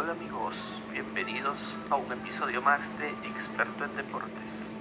Hola 0.00 0.12
amigos, 0.12 0.80
bienvenidos 0.92 1.76
a 1.90 1.96
un 1.96 2.12
episodio 2.12 2.62
más 2.62 2.96
de 3.00 3.08
Experto 3.28 3.84
en 3.84 3.96
Deportes. 3.96 4.72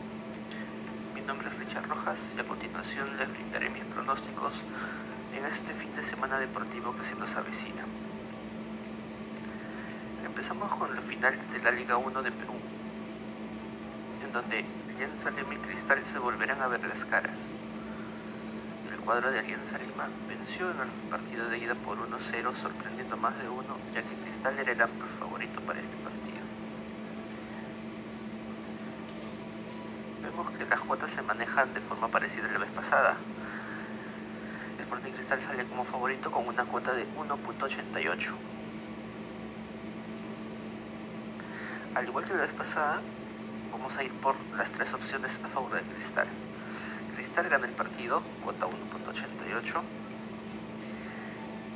Mi 1.15 1.21
nombre 1.21 1.49
es 1.49 1.58
Richard 1.58 1.90
Rojas 1.90 2.36
y 2.38 2.40
a 2.40 2.44
continuación 2.44 3.17
les 3.17 3.28
brindaré 3.28 3.72
mis 3.72 3.83
pronósticos 3.85 4.53
en 5.35 5.44
este 5.44 5.74
fin 5.74 5.90
de 5.96 6.03
semana 6.03 6.38
deportivo 6.38 6.96
que 6.96 7.03
se 7.03 7.15
nos 7.15 7.35
avecina. 7.35 7.83
Empezamos 10.24 10.72
con 10.76 10.94
la 10.94 11.01
final 11.01 11.34
de 11.52 11.63
la 11.63 11.72
Liga 11.72 11.97
1 11.97 12.22
de 12.22 12.31
Perú, 12.31 12.54
en 14.24 14.31
donde 14.31 14.63
Alianza 14.94 15.31
Lima 15.31 15.56
y 15.56 15.58
Cristal 15.58 16.05
se 16.05 16.20
volverán 16.20 16.62
a 16.62 16.68
ver 16.68 16.88
las 16.88 17.05
caras. 17.05 17.54
Cuadro 19.08 19.31
de 19.31 19.39
Alianza 19.39 19.77
Lima 19.77 20.09
venció 20.27 20.70
en 20.70 20.82
el 20.82 20.90
partido 21.09 21.48
de 21.48 21.58
ida 21.59 21.76
por 21.76 21.98
1-0, 21.98 22.54
sorprendiendo 22.54 23.16
más 23.16 23.40
de 23.41 23.48
uno, 23.48 23.77
ya 23.95 24.02
que 24.02 24.13
Cristal 24.16 24.59
era 24.59 24.73
el 24.73 24.82
amplio 24.82 25.08
favorito 25.18 25.62
para 25.62 25.80
este 25.80 25.95
partido. 25.95 26.44
Vemos 30.22 30.49
que 30.58 30.66
las 30.66 30.82
cuotas 30.82 31.09
se 31.09 31.22
manejan 31.22 31.73
de 31.73 31.80
forma 31.80 32.09
parecida 32.09 32.49
a 32.49 32.52
la 32.52 32.59
vez 32.59 32.70
pasada. 32.72 33.16
Sporting 34.82 35.13
Cristal 35.13 35.40
sale 35.40 35.63
como 35.63 35.85
favorito 35.85 36.30
con 36.30 36.46
una 36.46 36.66
cuota 36.66 36.91
de 36.91 37.08
1.88. 37.16 38.32
Al 41.96 42.05
igual 42.10 42.26
que 42.26 42.34
la 42.34 42.41
vez 42.41 42.54
pasada, 42.54 43.02
vamos 43.71 43.98
a 43.98 44.04
ir 44.04 44.12
por 44.20 44.35
las 44.58 44.70
tres 44.74 44.94
opciones 44.94 45.40
a 45.46 45.48
favor 45.48 45.71
de 45.76 45.82
Cristal. 45.94 46.27
Cristal 47.27 47.49
gana 47.49 47.67
el 47.67 47.73
partido, 47.73 48.23
cuota 48.41 48.67
1.88. 48.67 49.81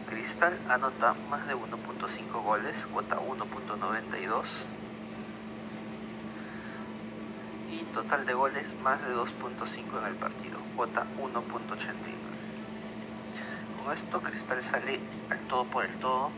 Cristal 0.08 0.58
anota 0.70 1.14
más 1.30 1.46
de 1.46 1.56
1.5 1.56 2.42
goles, 2.42 2.88
cuota 2.88 3.20
1.92. 3.20 4.46
Y 7.70 7.80
total 7.94 8.26
de 8.26 8.34
goles 8.34 8.78
más 8.82 9.06
de 9.06 9.14
2.5 9.14 10.00
en 10.00 10.06
el 10.08 10.16
partido, 10.16 10.58
cuota 10.78 11.06
1.89. 11.20 11.36
Con 13.84 13.92
esto 13.92 14.22
Cristal 14.22 14.64
sale 14.64 15.02
al 15.30 15.44
todo 15.46 15.66
por 15.66 15.84
el 15.84 15.92
todo. 15.98 16.32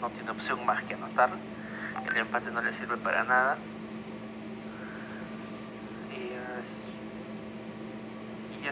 No 0.00 0.08
tiene 0.08 0.30
opción 0.30 0.64
más 0.64 0.82
que 0.84 0.94
anotar. 0.94 1.28
El 2.08 2.16
empate 2.16 2.50
no 2.50 2.62
le 2.62 2.72
sirve 2.72 2.96
para 2.96 3.24
nada. 3.24 3.58
Y 6.16 6.32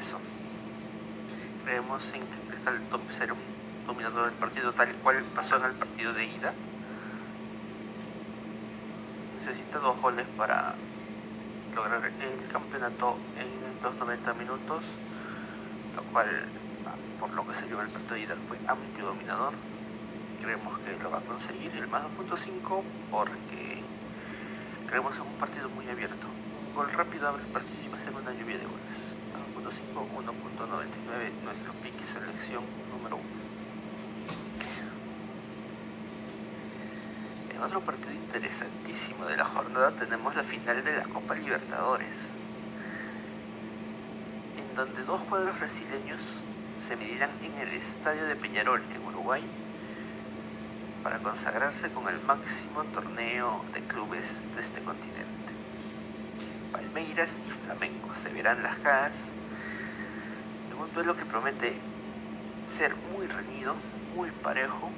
eso. 0.02 0.18
Creemos 1.64 2.12
en 2.12 2.22
que 2.22 2.38
Cristal 2.48 2.80
será 3.10 3.34
un 3.34 3.86
dominador 3.86 4.30
del 4.30 4.34
partido 4.34 4.72
tal 4.72 4.92
cual 4.96 5.22
pasó 5.34 5.56
en 5.58 5.66
el 5.66 5.72
partido 5.72 6.12
de 6.12 6.24
ida. 6.24 6.52
Necesita 9.38 9.78
dos 9.78 10.00
goles 10.02 10.26
para 10.36 10.74
lograr 11.76 12.04
el 12.04 12.48
campeonato 12.48 13.16
en 13.38 13.48
los 13.82 13.94
90 13.94 14.34
minutos, 14.34 14.84
lo 15.94 16.02
cual, 16.12 16.26
por 17.20 17.30
lo 17.30 17.46
que 17.46 17.54
se 17.54 17.66
en 17.66 17.78
el 17.78 17.88
partido 17.88 18.14
de 18.14 18.20
ida, 18.22 18.36
fue 18.48 18.58
amplio 18.66 19.06
dominador. 19.06 19.54
Creemos 20.40 20.78
que 20.80 21.00
lo 21.00 21.12
va 21.12 21.18
a 21.18 21.22
conseguir 21.22 21.72
el 21.76 21.86
más 21.86 22.02
2.5 22.18 22.82
porque 23.08 23.80
creemos 24.88 25.14
en 25.14 25.22
un 25.22 25.34
partido 25.38 25.68
muy 25.68 25.88
abierto. 25.88 26.26
Gol 26.74 26.90
rápido 26.90 27.28
abre 27.28 27.42
el 27.42 27.48
partido 27.48 27.82
y 27.84 27.88
va 27.88 27.98
a 27.98 28.22
una 28.22 28.32
lluvia 28.32 28.56
de 28.56 28.64
goles. 28.64 29.14
1.5, 29.60 30.08
1.99, 30.24 31.32
nuestro 31.44 31.72
pick 31.82 32.00
selección 32.00 32.64
número 32.90 33.16
1. 33.16 33.24
En 37.54 37.62
otro 37.62 37.80
partido 37.82 38.12
interesantísimo 38.12 39.26
de 39.26 39.36
la 39.36 39.44
jornada 39.44 39.92
tenemos 39.92 40.34
la 40.34 40.42
final 40.42 40.82
de 40.82 40.96
la 40.96 41.04
Copa 41.04 41.34
Libertadores, 41.34 42.36
en 44.56 44.74
donde 44.74 45.04
dos 45.04 45.20
cuadros 45.24 45.58
brasileños 45.58 46.42
se 46.78 46.96
medirán 46.96 47.30
en 47.44 47.68
el 47.68 47.74
estadio 47.74 48.24
de 48.24 48.34
Peñarol, 48.34 48.82
en 48.94 49.04
Uruguay, 49.04 49.44
para 51.02 51.18
consagrarse 51.18 51.90
con 51.90 52.08
el 52.08 52.18
máximo 52.22 52.82
torneo 52.94 53.62
de 53.74 53.80
clubes 53.82 54.46
de 54.54 54.60
este 54.60 54.80
continente. 54.80 55.31
Palmeiras 56.92 57.40
y 57.46 57.50
Flamengo 57.50 58.14
se 58.14 58.28
verán 58.28 58.62
las 58.62 58.76
caras 58.80 59.32
en 60.70 60.78
un 60.78 60.92
duelo 60.92 61.16
que 61.16 61.24
promete 61.24 61.72
ser 62.66 62.94
muy 63.16 63.26
reñido, 63.26 63.74
muy 64.14 64.30
parejo. 64.30 64.90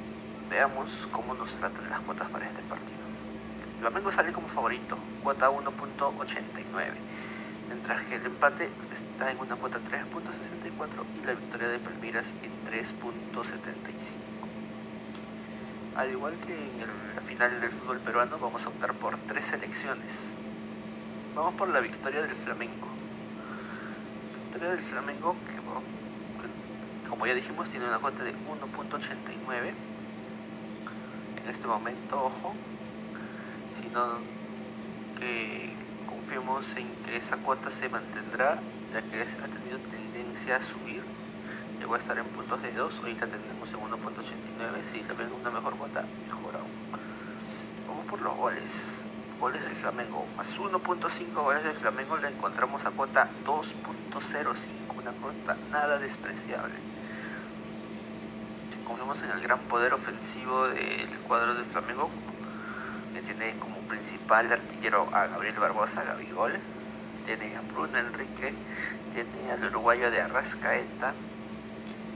Veamos 0.51 1.09
cómo 1.13 1.35
nos 1.35 1.55
tratan 1.57 1.89
las 1.89 2.01
cuotas 2.01 2.29
para 2.31 2.47
este 2.47 2.63
partido. 2.63 2.99
Flamengo 3.79 4.11
sale 4.11 4.33
como 4.33 4.49
favorito, 4.49 4.99
cuota 5.23 5.51
1.89, 5.51 6.65
mientras 7.69 8.03
que 8.07 8.17
el 8.17 8.27
empate 8.27 8.69
está 8.93 9.31
en 9.31 9.39
una 9.39 9.55
cuota 9.55 9.79
3.64 9.79 11.05
y 11.23 11.27
la 11.27 11.35
victoria 11.35 11.69
de 11.69 11.79
Palmeiras 11.79 12.35
en 12.43 12.51
3.75. 12.65 14.15
Al 15.95 16.11
igual 16.11 16.35
que 16.45 16.55
en 16.55 17.15
la 17.15 17.21
final 17.21 17.61
del 17.61 17.71
fútbol 17.71 18.01
peruano, 18.01 18.37
vamos 18.41 18.67
a 18.67 18.71
optar 18.71 18.95
por 18.95 19.17
tres 19.29 19.45
selecciones. 19.47 20.37
Vamos 21.35 21.55
por 21.55 21.69
la 21.69 21.81
victoria 21.81 22.23
del 22.23 22.35
Flamengo. 22.35 22.87
La 24.33 24.43
victoria 24.45 24.69
del 24.71 24.79
Flamengo, 24.79 25.37
que, 25.47 27.09
como 27.11 27.27
ya 27.27 27.35
dijimos, 27.35 27.69
tiene 27.69 27.87
una 27.87 27.99
cuota 27.99 28.23
de 28.23 28.33
1.89. 28.33 29.73
En 31.43 31.51
este 31.51 31.67
momento, 31.67 32.25
ojo, 32.25 32.55
sino 33.81 34.19
que 35.19 35.73
confiemos 36.07 36.77
en 36.77 36.89
que 37.05 37.17
esa 37.17 37.37
cuota 37.39 37.71
se 37.71 37.89
mantendrá, 37.89 38.61
ya 38.93 39.03
que 39.03 39.23
ha 39.23 39.49
tenido 39.49 39.79
tendencia 39.91 40.57
a 40.57 40.61
subir 40.61 41.03
llegó 41.85 41.97
a 41.97 41.99
estar 41.99 42.17
en 42.17 42.25
puntos 42.25 42.63
de 42.63 42.73
2, 42.73 43.01
hoy 43.05 43.15
la 43.15 43.27
tendremos 43.27 43.69
en 43.71 43.79
1.89, 43.79 44.85
si 44.85 45.03
le 45.03 45.15
ven 45.15 45.33
una 45.39 45.51
mejor 45.51 45.77
cuota, 45.77 46.05
mejor 46.27 46.57
aún. 46.57 46.71
Vamos 47.87 48.07
por 48.07 48.23
los 48.23 48.35
goles. 48.37 49.14
Goles 49.45 49.63
del 49.63 49.77
Flamengo, 49.77 50.25
más 50.39 50.59
1.5 50.59 51.35
goles 51.35 51.63
del 51.65 51.75
Flamengo 51.75 52.17
la 52.17 52.31
encontramos 52.31 52.87
a 52.87 52.93
cuota 52.93 53.29
2.05, 53.45 54.97
una 54.97 55.13
cuota 55.21 55.55
nada 55.71 55.99
despreciable. 55.99 56.73
Confiamos 58.87 59.23
en 59.23 59.33
el 59.33 59.41
gran 59.43 59.59
poder 59.69 59.93
ofensivo 59.93 60.69
del 60.69 61.11
cuadro 61.29 61.55
del 61.57 61.67
Flamengo, 61.67 62.09
que 63.13 63.21
tiene 63.21 63.55
como 63.59 63.77
principal 63.81 64.51
artillero 64.51 65.11
a 65.13 65.27
Gabriel 65.27 65.59
Barbosa, 65.59 66.03
Gabigol, 66.05 66.55
tiene 67.27 67.55
a 67.55 67.61
Bruno 67.71 67.99
Enrique, 67.99 68.55
tiene 69.13 69.53
al 69.53 69.63
uruguayo 69.63 70.11
de 70.11 70.23
Arrascaeta, 70.23 71.13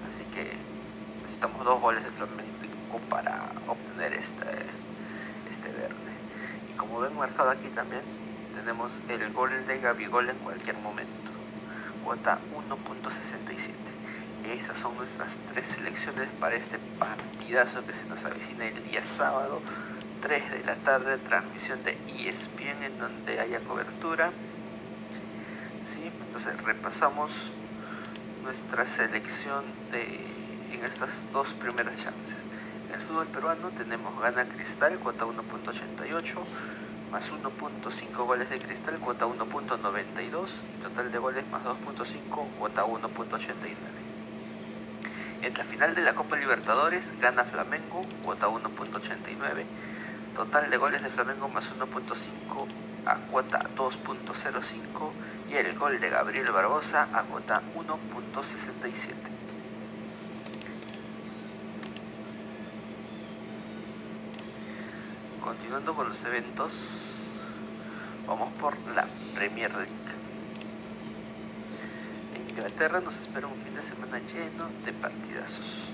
Así 0.09 0.25
que 0.33 0.57
necesitamos 1.21 1.63
dos 1.63 1.79
goles 1.79 2.03
de 2.03 2.11
Flamengo 2.11 2.99
para 3.11 3.53
obtener 3.67 4.15
este, 4.15 4.47
este 5.51 5.69
verde. 5.73 6.18
Como 6.79 7.01
ven 7.01 7.17
marcado 7.17 7.51
aquí 7.51 7.69
también, 7.69 8.03
tenemos 8.55 8.93
el 9.11 9.33
gol 9.33 9.51
de 9.67 9.81
Gabigol 9.81 10.31
en 10.31 10.39
cualquier 10.39 10.77
momento. 10.79 11.31
Cuota 12.05 12.39
1.67. 12.55 13.75
Esas 14.55 14.79
son 14.79 14.97
nuestras 14.97 15.39
tres 15.53 15.67
selecciones 15.67 16.29
para 16.41 16.55
este 16.55 16.79
partidazo 16.99 17.85
que 17.85 17.93
se 17.93 18.07
nos 18.07 18.25
avecina 18.25 18.65
el 18.67 18.83
día 18.91 19.05
sábado, 19.05 19.61
3 20.23 20.51
de 20.53 20.65
la 20.65 20.77
tarde, 20.77 21.19
transmisión 21.19 21.83
de 21.83 21.99
ESPN 22.09 22.83
en 22.85 22.99
donde 22.99 23.41
haya 23.41 23.59
cobertura. 23.61 24.31
¿Sí? 25.83 26.01
Entonces 26.27 26.63
repasamos 26.63 27.53
nuestra 28.45 28.87
selección 28.87 29.65
de, 29.91 30.03
en 30.73 30.85
estas 30.85 31.31
dos 31.33 31.53
primeras 31.55 32.03
chances. 32.03 32.47
En 32.89 32.95
el 32.95 33.01
fútbol 33.03 33.29
peruano 33.29 33.71
tenemos 33.73 34.19
gana 34.19 34.47
Cristal, 34.47 34.99
cuota 34.99 35.27
1.88, 35.27 36.47
más 37.11 37.31
1.5 37.31 38.25
goles 38.25 38.49
de 38.49 38.59
Cristal, 38.59 38.99
cuota 38.99 39.27
1.92, 39.27 40.51
total 40.81 41.11
de 41.11 41.19
goles 41.19 41.45
más 41.51 41.63
2.5, 41.65 42.55
cuota 42.55 42.87
1.89. 42.87 43.77
En 45.43 45.53
la 45.55 45.65
final 45.65 45.95
de 45.95 46.01
la 46.01 46.15
Copa 46.15 46.37
Libertadores 46.37 47.13
gana 47.21 47.45
Flamengo, 47.45 48.01
cuota 48.23 48.49
1.89, 48.49 49.67
total 50.35 50.71
de 50.71 50.77
goles 50.79 51.03
de 51.03 51.11
Flamengo 51.11 51.51
más 51.51 51.71
1.5 51.71 52.69
a 53.05 53.19
cuota 53.27 53.59
2.05 53.77 55.13
y 55.49 55.57
el 55.57 55.75
gol 55.75 56.01
de 56.01 56.09
Gabriel 56.09 56.51
Barbosa 56.53 57.07
a 57.13 57.25
cuota 57.25 57.65
1.67. 57.75 59.38
Continuando 65.49 65.95
con 65.95 66.11
los 66.11 66.23
eventos, 66.27 67.23
vamos 68.27 68.53
por 68.61 68.77
la 68.95 69.09
Premier 69.35 69.75
League. 69.75 69.89
En 72.35 72.51
Inglaterra 72.51 73.01
nos 73.01 73.17
espera 73.17 73.47
un 73.47 73.57
fin 73.63 73.75
de 73.75 73.83
semana 73.83 74.19
lleno 74.19 74.69
de 74.85 74.93
partidazos. 74.93 75.89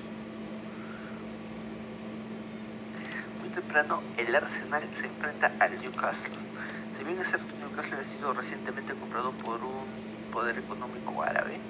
Muy 3.39 3.49
temprano, 3.51 4.03
el 4.17 4.35
Arsenal 4.35 4.83
se 4.91 5.07
enfrenta 5.07 5.53
al 5.61 5.79
Newcastle. 5.81 6.35
Si 6.91 7.05
bien 7.05 7.21
es 7.21 7.29
cierto, 7.29 7.47
Newcastle 7.61 8.01
ha 8.01 8.05
sido 8.05 8.35
recientemente 8.35 8.93
comprado 8.95 9.31
por 9.31 9.63
un 9.63 9.87
poder 10.33 10.59
económico 10.59 11.23
árabe, 11.23 11.61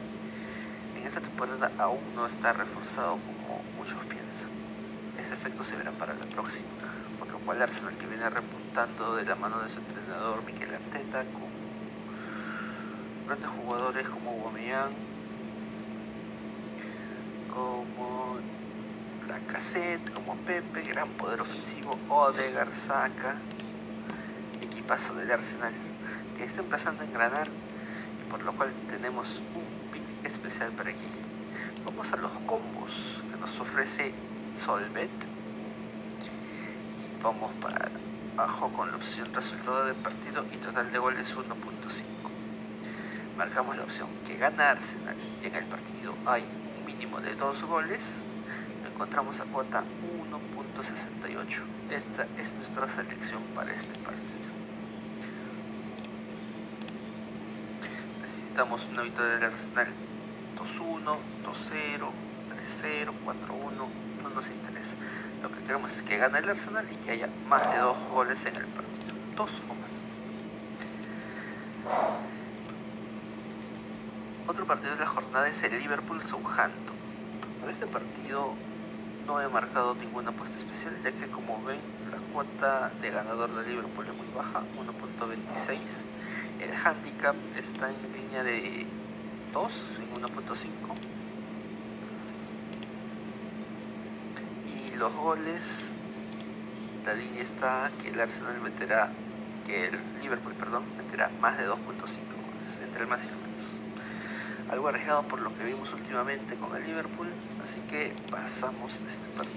en 0.96 1.06
esta 1.06 1.20
temporada 1.20 1.70
aún 1.78 2.00
no 2.16 2.26
está 2.26 2.54
reforzado 2.54 3.18
como 3.18 3.62
muchos 3.76 4.02
piensan. 4.06 4.48
Ese 5.18 5.34
efecto 5.34 5.62
se 5.62 5.76
verá 5.76 5.90
para 5.92 6.14
la 6.14 6.24
próxima, 6.24 6.66
por 7.18 7.30
lo 7.30 7.38
cual 7.38 7.62
Arsenal 7.62 7.96
que 7.96 8.06
viene 8.06 8.28
repuntando 8.28 9.16
de 9.16 9.24
la 9.24 9.34
mano 9.34 9.60
de 9.60 9.68
su 9.68 9.78
entrenador 9.78 10.44
Miquel 10.44 10.74
Arteta 10.74 11.22
con 11.24 11.54
grandes 13.26 13.50
jugadores 13.50 14.08
como 14.08 14.30
Aubameyang, 14.30 14.92
como 17.54 18.38
la 19.28 19.38
cassette, 19.52 20.12
como 20.12 20.36
Pepe, 20.36 20.82
gran 20.82 21.08
poder 21.10 21.40
ofensivo, 21.40 21.98
Odegaard, 22.08 22.72
Saka, 22.72 23.36
equipazo 24.60 25.14
del 25.14 25.30
Arsenal, 25.30 25.72
que 26.36 26.44
está 26.44 26.60
empezando 26.60 27.02
a 27.02 27.06
engranar 27.06 27.48
y 27.48 28.30
por 28.30 28.42
lo 28.42 28.52
cual 28.52 28.72
tenemos 28.88 29.40
un 29.54 29.64
pick 29.92 30.26
especial 30.26 30.70
para 30.72 30.90
aquí. 30.90 31.06
Vamos 31.86 32.12
a 32.12 32.16
los 32.16 32.32
combos 32.46 33.22
que 33.30 33.38
nos 33.38 33.58
ofrece 33.60 34.12
Solvet. 34.54 35.33
Vamos 37.24 37.52
para 37.54 37.90
abajo 38.36 38.68
con 38.74 38.90
la 38.90 38.96
opción 38.98 39.26
resultado 39.32 39.86
del 39.86 39.94
partido 39.94 40.44
y 40.52 40.58
total 40.58 40.92
de 40.92 40.98
goles 40.98 41.34
1.5. 41.34 41.42
Marcamos 43.38 43.78
la 43.78 43.84
opción 43.84 44.10
que 44.26 44.36
gana 44.36 44.68
Arsenal 44.68 45.16
y 45.42 45.46
en 45.46 45.54
el 45.54 45.64
partido 45.64 46.14
hay 46.26 46.42
un 46.42 46.84
mínimo 46.84 47.18
de 47.20 47.34
2 47.34 47.62
goles 47.62 48.24
encontramos 48.94 49.40
a 49.40 49.44
cuota 49.44 49.84
1.68. 50.28 51.62
Esta 51.90 52.26
es 52.38 52.52
nuestra 52.52 52.86
selección 52.88 53.42
para 53.54 53.72
este 53.72 53.98
partido. 54.00 54.44
Necesitamos 58.20 58.86
una 58.92 59.00
victoria 59.00 59.36
del 59.36 59.44
Arsenal 59.44 59.88
2-1, 60.58 61.16
2-0, 61.42 62.10
3-0, 62.50 63.12
4-1, 63.24 64.13
no 64.24 64.30
nos 64.30 64.48
interesa. 64.48 64.96
Lo 65.42 65.50
que 65.50 65.62
queremos 65.62 65.94
es 65.94 66.02
que 66.02 66.16
gane 66.16 66.38
el 66.38 66.48
Arsenal 66.48 66.86
y 66.90 66.96
que 66.96 67.12
haya 67.12 67.28
más 67.48 67.70
de 67.70 67.78
dos 67.78 67.96
goles 68.12 68.44
en 68.46 68.56
el 68.56 68.66
partido. 68.66 69.14
Dos 69.36 69.50
o 69.68 69.74
más. 69.74 70.04
Otro 74.48 74.66
partido 74.66 74.94
de 74.94 75.00
la 75.00 75.06
jornada 75.06 75.48
es 75.48 75.62
el 75.62 75.78
Liverpool-Southampton. 75.78 76.96
Para 77.60 77.70
este 77.70 77.86
partido 77.86 78.54
no 79.26 79.40
he 79.40 79.48
marcado 79.48 79.94
ninguna 79.94 80.30
apuesta 80.30 80.56
especial 80.56 80.94
ya 81.02 81.10
que 81.12 81.26
como 81.28 81.62
ven 81.64 81.80
la 82.10 82.18
cuota 82.32 82.90
de 83.00 83.10
ganador 83.10 83.54
de 83.54 83.70
Liverpool 83.70 84.06
es 84.06 84.16
muy 84.16 84.26
baja 84.34 84.62
1.26 84.76 85.78
el 86.60 86.70
handicap 86.84 87.34
está 87.56 87.90
en 87.90 88.12
línea 88.12 88.42
de 88.42 88.86
2 89.52 89.72
en 89.98 90.22
1.5 90.22 91.23
los 94.96 95.14
goles 95.14 95.92
la 97.04 97.14
línea 97.14 97.42
está 97.42 97.90
que 98.02 98.08
el 98.10 98.20
Arsenal 98.20 98.60
meterá 98.60 99.10
que 99.66 99.86
el 99.86 99.98
Liverpool 100.22 100.54
perdón 100.54 100.84
meterá 100.96 101.30
más 101.40 101.58
de 101.58 101.68
2.5 101.68 101.76
goles 101.76 102.80
entre 102.82 103.02
el 103.02 103.08
más 103.08 103.24
y 103.24 103.28
el 103.28 103.36
menos 103.36 103.80
algo 104.70 104.88
arriesgado 104.88 105.22
por 105.22 105.40
lo 105.40 105.56
que 105.56 105.64
vimos 105.64 105.92
últimamente 105.92 106.56
con 106.56 106.74
el 106.76 106.84
Liverpool, 106.84 107.28
así 107.62 107.80
que 107.82 108.12
pasamos 108.30 109.00
de 109.02 109.08
este 109.08 109.28
partido. 109.28 109.54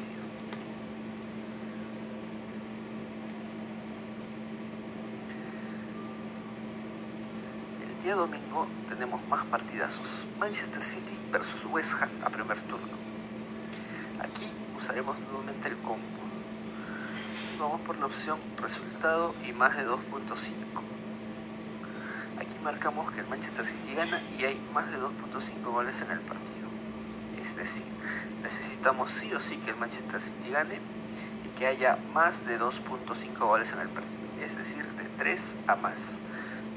El 7.82 8.04
día 8.04 8.16
domingo 8.16 8.68
tenemos 8.88 9.26
más 9.28 9.46
partidazos. 9.46 10.28
Manchester 10.40 10.84
City 10.84 11.18
versus 11.32 11.66
West 11.66 12.02
Ham 12.02 12.10
a 12.24 12.30
primer 12.30 12.60
turno. 12.62 13.07
Usaremos 14.78 15.18
nuevamente 15.20 15.70
el 15.70 15.78
combo. 15.78 16.06
Vamos 17.60 17.82
por 17.82 17.98
la 17.98 18.06
opción 18.06 18.40
resultado 18.62 19.34
y 19.48 19.52
más 19.52 19.76
de 19.76 19.88
2.5 19.88 19.98
Aquí 22.40 22.56
marcamos 22.64 23.12
que 23.12 23.22
el 23.22 23.28
Manchester 23.28 23.66
City 23.66 23.96
gana 23.96 24.22
y 24.38 24.46
hay 24.46 24.62
más 24.74 24.92
de 24.92 24.98
2.5 25.00 25.64
goles 25.64 26.00
en 26.02 26.12
el 26.12 26.20
partido. 26.20 26.68
Es 27.42 27.56
decir, 27.56 27.88
necesitamos 28.44 29.10
sí 29.10 29.34
o 29.34 29.40
sí 29.40 29.58
que 29.58 29.72
el 29.72 29.78
Manchester 29.78 30.22
City 30.22 30.52
gane 30.52 30.80
y 31.44 31.50
que 31.58 31.66
haya 31.66 31.98
más 32.14 32.46
de 32.46 32.60
2.5 32.60 33.40
goles 33.40 33.72
en 33.72 33.80
el 33.80 33.90
partido. 33.90 34.22
Es 34.40 34.56
decir, 34.56 34.86
de 34.94 35.06
3 35.18 35.56
a 35.66 35.76
más. 35.76 36.22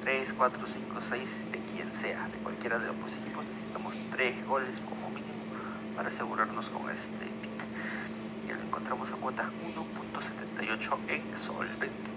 3, 0.00 0.32
4, 0.32 0.66
5, 0.66 1.00
6, 1.00 1.46
de 1.52 1.58
quien 1.58 1.92
sea, 1.92 2.26
de 2.28 2.38
cualquiera 2.38 2.78
de 2.78 2.88
ambos 2.88 3.14
equipos, 3.14 3.44
necesitamos 3.44 3.94
3 4.12 4.46
goles 4.46 4.80
como 4.80 5.10
mínimo 5.10 5.44
para 5.94 6.08
asegurarnos 6.08 6.70
con 6.70 6.88
este 6.88 7.26
pick. 7.42 7.69
Lo 8.54 8.62
encontramos 8.62 9.10
a 9.12 9.16
cuota 9.16 9.50
1.78 9.62 10.98
en 11.08 11.36
Solvent. 11.36 12.08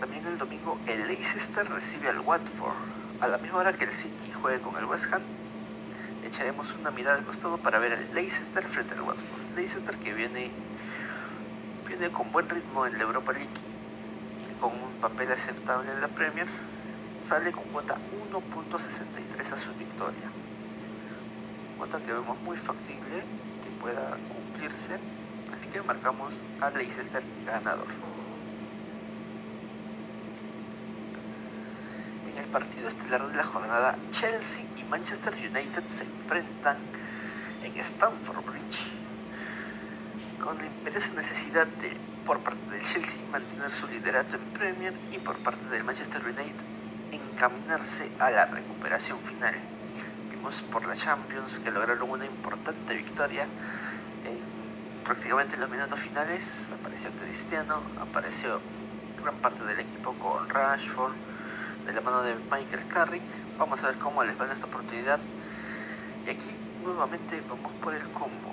También 0.00 0.26
el 0.26 0.38
domingo 0.38 0.78
el 0.86 1.08
Leicester 1.08 1.68
recibe 1.68 2.08
al 2.08 2.20
Watford. 2.20 2.76
A 3.20 3.28
la 3.28 3.38
misma 3.38 3.58
hora 3.58 3.72
que 3.72 3.84
el 3.84 3.92
City 3.92 4.30
juegue 4.40 4.60
con 4.60 4.76
el 4.76 4.84
West 4.84 5.12
Ham, 5.12 5.22
echaremos 6.24 6.74
una 6.74 6.90
mirada 6.90 7.18
al 7.18 7.24
costado 7.24 7.58
para 7.58 7.78
ver 7.78 7.92
al 7.92 8.14
Leicester 8.14 8.62
frente 8.68 8.94
al 8.94 9.02
Watford. 9.02 9.56
Leicester 9.56 9.96
que 9.96 10.12
viene, 10.14 10.52
viene 11.86 12.10
con 12.10 12.30
buen 12.30 12.48
ritmo 12.48 12.86
en 12.86 12.96
la 12.96 13.02
Europa 13.02 13.32
League 13.32 13.48
y 14.50 14.60
con 14.60 14.70
un 14.72 14.92
papel 15.00 15.32
aceptable 15.32 15.90
en 15.90 16.00
la 16.00 16.08
Premier, 16.08 16.46
sale 17.22 17.52
con 17.52 17.64
cuota 17.64 17.94
1.63 18.32 19.52
a 19.52 19.58
su 19.58 19.72
victoria. 19.74 20.30
Cuota 21.76 21.98
que 21.98 22.12
vemos 22.12 22.40
muy 22.42 22.56
factible 22.56 23.22
que 23.62 23.70
pueda 23.80 24.16
cumplirse, 24.32 24.98
así 25.52 25.66
que 25.72 25.82
marcamos 25.82 26.34
al 26.60 26.74
Leicester 26.74 27.22
ganador. 27.46 27.88
partido 32.48 32.88
estelar 32.88 33.28
de 33.28 33.36
la 33.36 33.44
jornada, 33.44 33.98
Chelsea 34.10 34.64
y 34.76 34.82
Manchester 34.84 35.34
United 35.34 35.84
se 35.86 36.04
enfrentan 36.04 36.78
en 37.62 37.76
Stamford 37.78 38.44
Bridge 38.44 38.92
con 40.42 40.56
la 40.56 40.64
imperiosa 40.64 41.12
necesidad 41.14 41.66
de, 41.66 41.96
por 42.24 42.40
parte 42.40 42.70
del 42.70 42.80
Chelsea, 42.80 43.22
mantener 43.30 43.70
su 43.70 43.86
liderato 43.88 44.36
en 44.36 44.42
Premier 44.52 44.94
y 45.12 45.18
por 45.18 45.36
parte 45.38 45.66
del 45.66 45.84
Manchester 45.84 46.22
United 46.24 46.77
encaminarse 47.38 48.10
a 48.18 48.32
la 48.32 48.46
recuperación 48.46 49.16
final. 49.20 49.54
Vimos 50.28 50.60
por 50.72 50.84
la 50.88 50.94
Champions 50.96 51.60
que 51.60 51.70
lograron 51.70 52.10
una 52.10 52.24
importante 52.26 52.94
victoria 52.94 53.44
en 54.24 55.04
prácticamente 55.04 55.54
en 55.54 55.60
los 55.60 55.70
minutos 55.70 56.00
finales. 56.00 56.68
Apareció 56.72 57.10
Cristiano, 57.12 57.80
apareció 58.00 58.60
gran 59.22 59.36
parte 59.36 59.62
del 59.62 59.78
equipo 59.78 60.12
con 60.14 60.48
Rashford, 60.48 61.14
de 61.86 61.92
la 61.92 62.00
mano 62.00 62.24
de 62.24 62.34
Michael 62.50 62.88
Carrick. 62.88 63.22
Vamos 63.56 63.84
a 63.84 63.86
ver 63.86 63.96
cómo 63.98 64.24
les 64.24 64.38
va 64.38 64.46
en 64.46 64.52
esta 64.52 64.66
oportunidad. 64.66 65.20
Y 66.26 66.30
aquí 66.30 66.50
nuevamente 66.82 67.40
vamos 67.48 67.72
por 67.74 67.94
el 67.94 68.02
combo. 68.08 68.52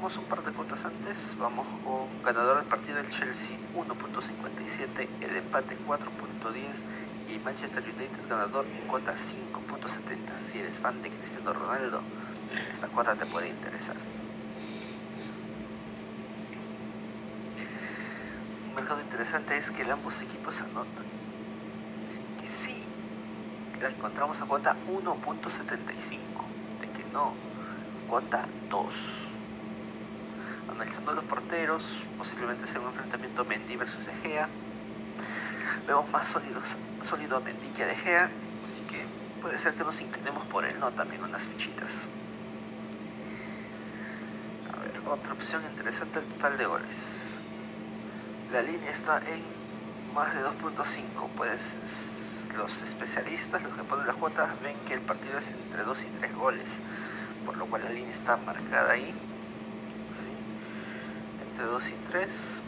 Un 0.00 0.24
par 0.24 0.42
de 0.42 0.50
cuotas 0.50 0.84
antes. 0.86 1.36
Vamos 1.38 1.66
con 1.84 2.22
ganador 2.24 2.56
del 2.56 2.64
partido 2.64 2.96
del 2.96 3.10
Chelsea 3.10 3.56
1.57, 3.74 5.08
el 5.20 5.36
empate 5.36 5.76
4.10 5.76 7.34
y 7.36 7.38
Manchester 7.44 7.84
United 7.84 8.28
ganador 8.28 8.64
en 8.66 8.88
cuota 8.88 9.12
5.70. 9.12 10.38
Si 10.40 10.58
eres 10.58 10.78
fan 10.78 11.00
de 11.02 11.10
Cristiano 11.10 11.52
Ronaldo, 11.52 12.00
esta 12.72 12.88
cuota 12.88 13.14
te 13.14 13.26
puede 13.26 13.50
interesar. 13.50 13.96
interesante 19.10 19.58
es 19.58 19.70
que 19.70 19.82
ambos 19.90 20.22
equipos 20.22 20.62
anotan. 20.62 21.04
Que 22.40 22.48
sí, 22.48 22.82
la 23.82 23.90
encontramos 23.90 24.40
a 24.40 24.46
cuota 24.46 24.76
1.75, 24.88 26.16
de 26.80 26.88
que 26.88 27.04
no, 27.12 27.34
cuota 28.08 28.48
2. 28.70 29.29
Analizando 30.70 31.12
los 31.12 31.24
porteros, 31.24 32.04
posiblemente 32.16 32.66
sea 32.66 32.80
un 32.80 32.88
enfrentamiento 32.88 33.44
Mendy 33.44 33.76
versus 33.76 34.08
Egea. 34.08 34.48
Vemos 35.86 36.08
más 36.10 36.28
sólidos, 36.28 36.76
sólido 37.02 37.36
a 37.36 37.40
Mendy 37.40 37.68
que 37.68 37.82
a 37.82 37.86
De 37.86 37.92
así 37.92 38.80
que 38.88 39.04
puede 39.42 39.58
ser 39.58 39.74
que 39.74 39.84
nos 39.84 40.00
inclinemos 40.00 40.46
por 40.46 40.64
él, 40.64 40.78
no 40.80 40.90
también 40.92 41.22
unas 41.22 41.46
fichitas. 41.46 42.08
A 44.72 44.80
ver, 44.80 44.92
otra 45.08 45.32
opción 45.32 45.62
interesante 45.64 46.20
el 46.20 46.24
total 46.26 46.56
de 46.56 46.66
goles. 46.66 47.42
La 48.52 48.62
línea 48.62 48.90
está 48.90 49.18
en 49.18 49.44
más 50.14 50.34
de 50.34 50.40
2.5, 50.42 51.28
pues 51.36 52.48
los 52.56 52.82
especialistas, 52.82 53.62
los 53.62 53.74
que 53.76 53.84
ponen 53.84 54.06
las 54.06 54.16
cuotas, 54.16 54.48
ven 54.62 54.76
que 54.86 54.94
el 54.94 55.00
partido 55.00 55.38
es 55.38 55.50
entre 55.50 55.82
2 55.82 56.04
y 56.04 56.18
3 56.18 56.34
goles, 56.34 56.80
por 57.44 57.56
lo 57.56 57.66
cual 57.66 57.84
la 57.84 57.90
línea 57.90 58.10
está 58.10 58.36
marcada 58.38 58.92
ahí, 58.92 59.14
2 61.62 61.88
y 61.88 61.94
3. 62.10 62.62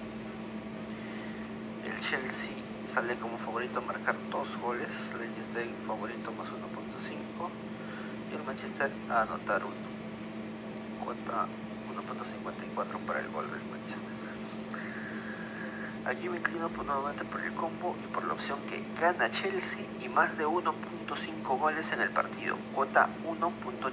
El 1.84 2.00
Chelsea 2.00 2.52
sale 2.86 3.16
como 3.16 3.38
favorito 3.38 3.80
a 3.80 3.82
marcar 3.82 4.16
2 4.30 4.60
goles, 4.60 5.12
Day 5.54 5.74
favorito 5.86 6.32
más 6.32 6.48
1.5 6.48 7.50
y 8.30 8.34
el 8.34 8.42
Manchester 8.44 8.90
a 9.10 9.22
anotar 9.22 9.62
1. 9.64 9.74
Cuota 11.04 11.46
1.54 11.92 12.98
para 13.06 13.20
el 13.20 13.28
gol 13.28 13.50
del 13.50 13.60
Manchester. 13.70 14.12
Aquí 16.04 16.28
me 16.28 16.38
inclino 16.38 16.68
por 16.68 16.84
nuevamente 16.84 17.24
por 17.24 17.40
el 17.42 17.52
combo 17.52 17.94
y 18.02 18.06
por 18.08 18.24
la 18.24 18.32
opción 18.32 18.58
que 18.68 18.82
gana 19.00 19.30
Chelsea 19.30 19.84
y 20.00 20.08
más 20.08 20.36
de 20.38 20.46
1.5 20.46 21.58
goles 21.58 21.92
en 21.92 22.00
el 22.00 22.10
partido, 22.10 22.56
cuota 22.74 23.08
1.84. 23.24 23.92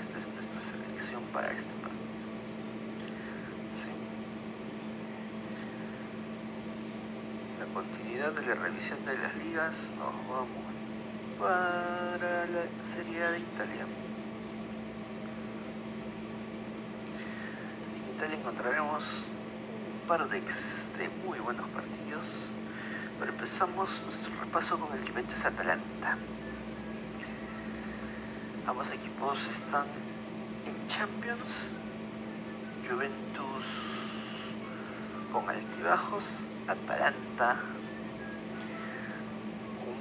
Esta 0.00 0.18
es 0.18 0.28
nuestra 0.28 0.60
selección 0.60 1.22
para 1.32 1.50
este 1.50 1.81
de 8.12 8.46
la 8.46 8.54
revisión 8.54 9.02
de 9.06 9.16
las 9.16 9.34
ligas, 9.36 9.90
nos 9.98 10.12
vamos 10.28 10.48
para 11.40 12.46
la 12.46 12.84
Serie 12.84 13.24
A 13.24 13.30
de 13.30 13.38
Italia. 13.38 13.86
En 17.88 18.14
Italia 18.14 18.36
encontraremos 18.36 19.24
par 20.06 20.28
de, 20.28 20.42
muy 21.26 21.38
buenos 21.38 21.66
partidos, 21.70 22.50
pero 23.18 23.32
empezamos 23.32 24.02
nuestro 24.02 24.38
repaso 24.40 24.78
con 24.78 24.96
el 24.96 25.08
Juventus 25.08 25.46
Atalanta. 25.46 26.18
Ambos 28.66 28.90
equipos 28.92 29.48
están 29.48 29.86
en 30.66 30.86
Champions. 30.86 31.70
Juventus 32.86 33.64
con 35.32 35.48
altibajos, 35.48 36.42
Atalanta 36.68 37.56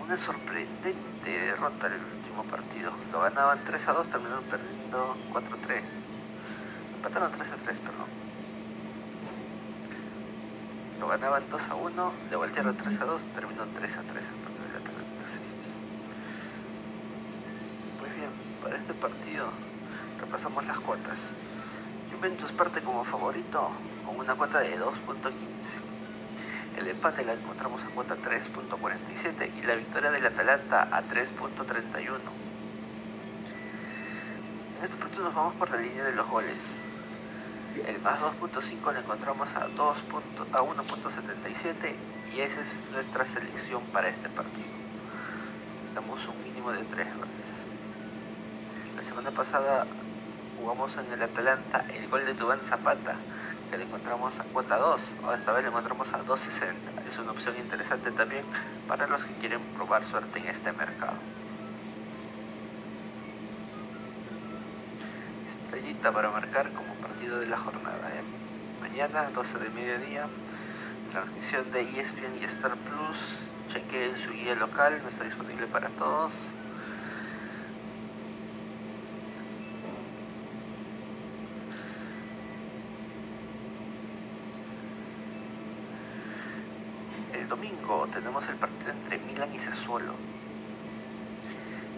una 0.04 0.18
sorprendente 0.18 1.30
derrota 1.30 1.88
en 1.88 1.94
el 1.94 2.04
último 2.04 2.44
partido. 2.44 2.92
Lo 3.12 3.22
ganaban 3.22 3.64
3 3.64 3.88
a 3.88 3.94
2, 3.94 4.10
terminaron 4.10 4.44
perdiendo 4.46 5.18
4 5.32 5.56
a 5.56 5.62
3. 5.62 5.84
Empataron 6.96 7.32
3 7.32 7.52
a 7.52 7.56
3, 7.56 7.80
perdón 7.80 8.22
lo 11.02 11.08
ganaban 11.08 11.44
2 11.50 11.70
a 11.70 11.76
1, 11.76 12.14
le 12.30 12.36
voltearon 12.36 12.78
3 12.78 13.02
a 13.02 13.06
2, 13.06 13.22
terminó 13.34 13.66
3 13.74 13.98
a 13.98 14.04
3 14.04 14.24
el 14.24 14.36
partido 14.36 14.66
del 14.66 14.76
Atalanta. 14.76 15.28
Sí, 15.28 15.40
sí. 15.44 15.58
Pues 17.98 18.16
bien, 18.16 18.30
para 18.62 18.78
este 18.78 18.94
partido 18.94 19.48
repasamos 20.20 20.64
las 20.68 20.80
cuotas. 20.80 21.36
Juventus 22.14 22.52
parte 22.52 22.82
como 22.82 23.04
favorito 23.04 23.72
con 24.06 24.20
una 24.20 24.36
cuota 24.36 24.60
de 24.60 24.80
2.15. 24.80 26.01
El 26.82 26.88
empate 26.88 27.24
la 27.24 27.34
encontramos 27.34 27.86
a 27.86 27.90
cuota 27.90 28.18
3.47 28.18 29.52
y 29.56 29.62
la 29.68 29.76
victoria 29.76 30.10
del 30.10 30.26
Atalanta 30.26 30.90
a 30.92 31.04
3.31. 31.04 32.18
En 34.80 34.84
este 34.84 34.98
partido 34.98 35.26
nos 35.26 35.36
vamos 35.36 35.54
por 35.58 35.70
la 35.70 35.78
línea 35.78 36.04
de 36.04 36.14
los 36.14 36.28
goles. 36.28 36.82
El 37.86 38.02
más 38.02 38.20
2.5 38.20 38.94
lo 38.94 39.00
encontramos 39.00 39.56
a, 39.58 39.68
2 39.68 39.98
a 40.54 40.58
1.77 40.58 41.94
y 42.36 42.40
esa 42.42 42.62
es 42.62 42.82
nuestra 42.92 43.26
selección 43.26 43.84
para 43.94 44.10
este 44.10 44.30
partido. 44.30 44.66
Necesitamos 45.76 46.28
un 46.30 46.44
mínimo 46.44 46.72
de 46.72 46.84
3 46.84 47.16
goles. 47.16 47.68
La 48.96 49.04
semana 49.04 49.30
pasada 49.30 49.86
jugamos 50.60 50.98
en 50.98 51.14
el 51.14 51.22
Atalanta 51.22 51.86
el 51.94 52.08
gol 52.08 52.26
de 52.26 52.34
Dubán 52.34 52.64
Zapata, 52.64 53.18
que 53.72 53.78
lo 53.78 53.84
encontramos 53.84 54.40
a 54.40 54.44
cuota 54.44 54.78
2, 54.78 55.16
o 55.26 55.34
esta 55.34 55.52
vez 55.54 55.64
lo 55.64 55.70
encontramos 55.70 56.14
a 56.14 56.24
2.60. 56.24 57.08
Es 57.08 57.18
una 57.18 57.32
opción 57.32 57.56
interesante 57.58 58.12
también 58.12 58.44
para 58.88 59.08
los 59.08 59.26
que 59.26 59.34
quieren 59.36 59.62
probar 59.76 60.06
suerte 60.06 60.40
en 60.40 60.48
este 60.48 60.72
mercado. 60.74 61.18
Estrellita 65.48 66.12
para 66.12 66.30
marcar 66.30 66.70
como 66.74 66.92
de 67.40 67.46
la 67.46 67.58
jornada. 67.58 68.10
¿eh? 68.10 68.24
Mañana, 68.82 69.30
12 69.30 69.60
de 69.60 69.70
mediodía, 69.70 70.28
transmisión 71.12 71.72
de 71.72 71.82
ESPN 71.82 72.42
y 72.42 72.46
Star 72.46 72.76
Plus. 72.76 73.48
Cheque 73.70 74.12
su 74.18 74.32
guía 74.32 74.56
local, 74.56 75.00
no 75.02 75.10
está 75.10 75.24
disponible 75.24 75.68
para 75.68 75.90
todos. 75.90 76.34
El 87.34 87.48
tenemos 88.12 88.48
el 88.48 88.56
partido 88.56 88.92
entre 88.92 89.20
Milan 89.20 89.50
y 89.54 89.60
Sassuolo. 89.60 90.14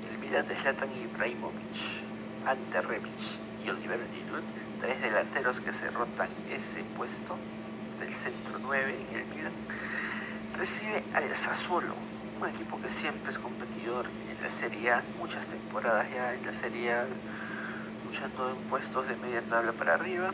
El 0.10 0.18
Milan 0.18 0.48
de 0.48 0.56
Zlatan 0.56 0.90
Ibrahimovic 0.92 2.04
ante 2.48 2.82
Rebic 2.82 3.40
y 3.64 3.70
Oliver 3.70 4.00
Giroud, 4.12 4.42
tres 4.82 5.00
delanteros 5.02 5.60
que 5.60 5.72
se 5.72 5.92
rotan 5.92 6.30
ese 6.52 6.84
puesto 6.84 7.38
del 8.00 8.12
centro 8.12 8.58
9 8.60 9.06
en 9.08 9.16
el 9.16 9.26
Milan, 9.28 9.54
recibe 10.58 11.04
al 11.14 11.34
Sassuolo, 11.36 11.94
un 12.42 12.50
equipo 12.50 12.82
que 12.82 12.90
siempre 12.90 13.30
es 13.30 13.38
competidor 13.38 14.08
en 14.32 14.44
la 14.44 14.50
Serie 14.50 14.92
A, 14.92 15.04
muchas 15.20 15.48
temporadas 15.48 16.08
ya 16.12 16.34
en 16.34 16.44
la 16.44 16.52
Serie 16.52 16.92
A, 16.92 17.06
luchando 18.04 18.50
en 18.50 18.58
puestos 18.68 19.08
de 19.08 19.16
media 19.18 19.42
tabla 19.44 19.72
para 19.74 19.94
arriba. 19.94 20.32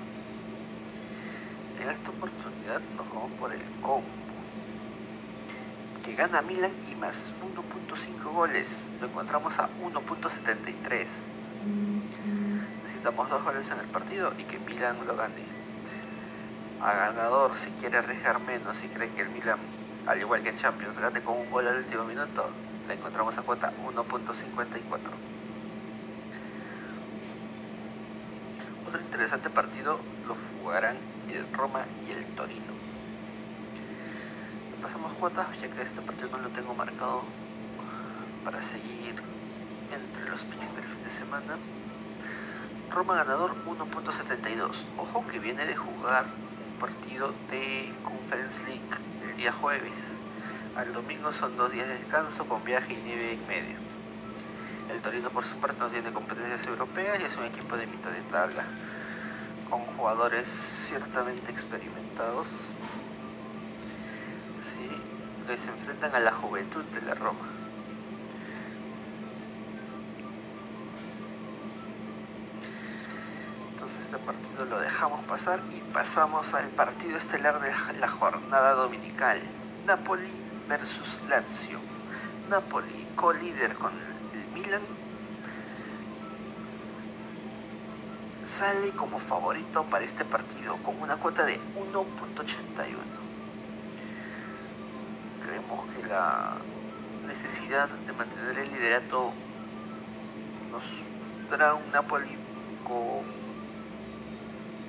En 1.82 1.89
esta 1.89 2.12
oportunidad 2.12 2.82
nos 2.98 3.10
vamos 3.10 3.32
por 3.39 3.54
el 3.54 3.63
combo, 3.82 4.08
que 6.10 6.16
gana 6.16 6.42
Milan 6.42 6.72
y 6.92 6.96
más 6.96 7.32
1.5 7.44 8.34
goles, 8.34 8.88
lo 9.00 9.08
encontramos 9.08 9.60
a 9.60 9.70
1.73 9.84 11.30
necesitamos 12.84 13.30
dos 13.30 13.44
goles 13.44 13.70
en 13.70 13.80
el 13.80 13.86
partido 13.88 14.34
y 14.38 14.44
que 14.44 14.58
Milan 14.60 14.96
lo 15.06 15.16
gane. 15.16 15.44
A 16.82 16.94
ganador, 16.94 17.58
si 17.58 17.70
quiere 17.72 17.98
arriesgar 18.00 18.39
menos, 18.42 18.84
y 18.84 18.88
cree 18.88 19.10
que 19.10 19.22
el 19.22 19.30
Milan, 19.30 19.60
al 20.08 20.20
igual 20.20 20.42
que 20.42 20.50
en 20.50 20.56
Champions, 20.56 20.98
gane 20.98 21.22
con 21.22 21.38
un 21.38 21.51
gol 21.51 21.68
al 21.68 21.78
último 21.78 22.06
minuto, 22.06 22.50
la 22.88 22.94
encontramos 22.96 23.38
a 23.38 23.42
cuota 23.44 23.72
1.54. 23.86 24.82
Otro 28.88 29.01
interesante 29.01 29.50
partido 29.50 30.00
lo 30.28 30.36
jugarán 30.62 30.98
el 31.30 31.54
Roma 31.54 31.86
y 32.08 32.12
el 32.13 32.25
Torino. 32.36 32.78
Pasamos 34.89 35.13
cuotas, 35.19 35.46
ya 35.62 35.69
que 35.69 35.84
este 35.84 36.01
partido 36.01 36.31
no 36.31 36.39
lo 36.39 36.50
tengo 36.50 36.74
marcado 36.74 37.22
para 38.43 38.60
seguir 38.60 39.13
entre 39.93 40.31
los 40.31 40.43
picks 40.46 40.77
del 40.77 40.84
fin 40.84 41.03
de 41.03 41.12
semana. 41.12 41.58
Roma 42.89 43.13
ganador 43.13 43.53
1.72. 43.67 44.86
Ojo 44.98 45.24
que 45.27 45.38
viene 45.38 45.67
de 45.67 45.75
jugar 45.75 46.25
un 46.25 46.79
partido 46.79 47.31
de 47.51 47.93
Conference 48.03 48.63
League 48.63 48.81
el 49.29 49.38
día 49.38 49.51
jueves. 49.51 50.17
Al 50.75 50.91
domingo 50.91 51.31
son 51.34 51.55
dos 51.55 51.72
días 51.72 51.88
de 51.88 51.93
descanso 51.93 52.46
con 52.46 52.63
viaje 52.63 52.93
y 52.93 52.98
nieve 53.05 53.34
en 53.34 53.48
medio. 53.48 53.77
El 54.91 55.00
Torino 55.03 55.29
por 55.29 55.46
su 55.46 55.55
parte 55.58 55.81
no 55.81 55.89
tiene 55.89 56.12
competencias 56.12 56.65
europeas 56.65 57.19
y 57.19 57.25
es 57.25 57.38
un 57.38 57.46
equipo 57.46 57.77
de 57.77 57.86
mitad 57.86 58.10
de 58.10 58.24
tabla 58.24 58.63
con 59.69 59.81
jugadores 59.81 60.50
ciertamente 60.50 61.51
experimentados 61.51 62.74
que 65.48 65.58
se 65.58 65.70
enfrentan 65.70 66.13
a 66.13 66.20
la 66.20 66.32
juventud 66.32 66.84
de 66.84 67.01
la 67.01 67.16
Roma. 67.16 67.60
este 73.98 74.18
partido 74.20 74.66
lo 74.66 74.80
dejamos 74.80 75.24
pasar 75.25 75.62
y 75.72 75.82
pasamos 75.92 76.54
al 76.54 76.68
partido 76.70 77.18
estelar 77.18 77.60
de 77.60 77.72
la 78.00 78.08
jornada 78.08 78.74
dominical. 78.74 79.39
Napoli 79.86 80.32
versus 80.68 81.20
Lazio. 81.28 81.80
Napoli, 82.50 83.08
co-líder 83.16 83.75
con 83.75 83.92
el 84.34 84.48
Milan, 84.54 84.82
sale 88.46 88.92
como 88.92 89.20
favorito 89.20 89.84
para 89.86 90.04
este 90.04 90.25
partido 90.25 90.78
con 90.84 91.00
una 91.01 91.18
cuota 91.18 91.46
de 91.46 91.60
1.81. 91.75 93.28
Creemos 95.70 95.94
que 95.94 96.04
la 96.08 96.58
necesidad 97.28 97.88
de 98.08 98.14
mantener 98.14 98.58
el 98.58 98.72
liderato 98.72 99.32
nos 100.72 100.84
dará 101.52 101.76
un 101.76 101.92
Napoli 101.92 102.36
con 102.84 103.22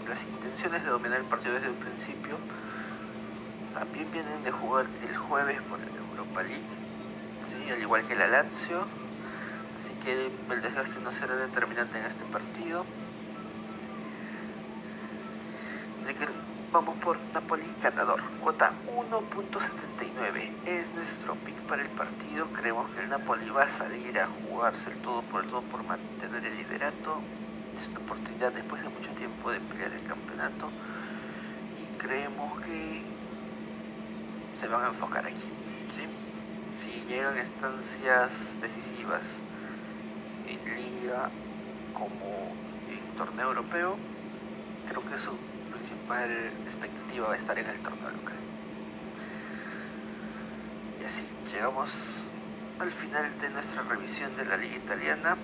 las 0.09 0.27
intenciones 0.27 0.83
de 0.83 0.89
dominar 0.89 1.19
el 1.19 1.27
partido 1.27 1.55
desde 1.55 1.69
el 1.69 1.75
principio, 1.75 2.35
también 3.75 4.11
vienen 4.11 4.43
de 4.43 4.51
jugar 4.53 4.87
el 5.03 5.15
jueves 5.15 5.61
por 5.69 5.81
el 5.81 5.95
Europa 5.97 6.43
League, 6.45 7.73
al 7.73 7.83
igual 7.83 8.07
que 8.07 8.17
la 8.17 8.27
Lazio, 8.29 8.87
así 9.77 9.93
que 10.03 10.33
el 10.51 10.63
desgaste 10.63 10.99
no 11.01 11.13
será 11.13 11.37
determinante 11.37 11.99
en 11.99 12.07
este 12.07 12.25
partido. 12.25 12.87
De 16.07 16.15
que 16.15 16.50
vamos 16.73 16.95
por 16.99 17.19
Napoli 17.35 17.65
ganador, 17.83 18.21
cuota 18.41 18.73
1.79 18.87 20.51
es 20.67 20.95
nuestro 20.95 21.35
pick 21.35 21.57
para 21.63 21.83
el 21.83 21.89
partido. 21.89 22.47
Creemos 22.53 22.89
que 22.91 23.03
el 23.03 23.09
Napoli 23.09 23.51
va 23.51 23.65
a 23.65 23.69
salir 23.69 24.19
a 24.21 24.27
jugarse 24.27 24.91
el 24.91 24.97
todo 24.99 25.23
por 25.23 25.43
el 25.43 25.51
todo 25.51 25.63
por 25.63 25.83
mantener 25.85 26.45
el 26.45 26.57
liderato. 26.57 27.21
Es 27.75 27.89
una 27.89 28.01
oportunidad 28.01 28.53
después 28.53 28.83
de 28.83 28.89
mucho 28.89 29.11
tiempo 29.13 29.51
de 29.51 29.59
pelear 29.61 29.93
el 29.93 30.03
campeonato 30.05 30.69
y 31.77 31.99
creemos 31.99 32.61
que 32.61 33.03
se 34.55 34.69
van 34.69 34.85
a 34.85 34.89
enfocar 34.89 35.27
aquí. 35.27 35.49
Si 36.71 36.91
llegan 37.09 37.37
instancias 37.37 38.59
decisivas 38.61 39.43
en 40.47 40.65
liga 40.77 41.31
como 41.95 42.55
en 42.89 43.17
torneo 43.17 43.49
europeo, 43.49 43.97
creo 44.89 45.05
que 45.11 45.19
su 45.19 45.50
principal 45.81 46.31
expectativa 46.67 47.29
va 47.29 47.35
a 47.35 47.37
estar 47.37 47.59
en 47.59 47.67
el 47.67 47.81
torneo 47.81 48.11
local. 48.11 48.37
Y 51.01 51.05
así 51.05 51.27
llegamos 51.51 52.31
al 52.79 52.91
final 52.91 53.27
de 53.41 53.49
nuestra 53.49 53.83
revisión 53.85 54.37
de 54.37 54.45
la 54.45 54.59
liga 54.59 54.77
italiana. 54.77 55.37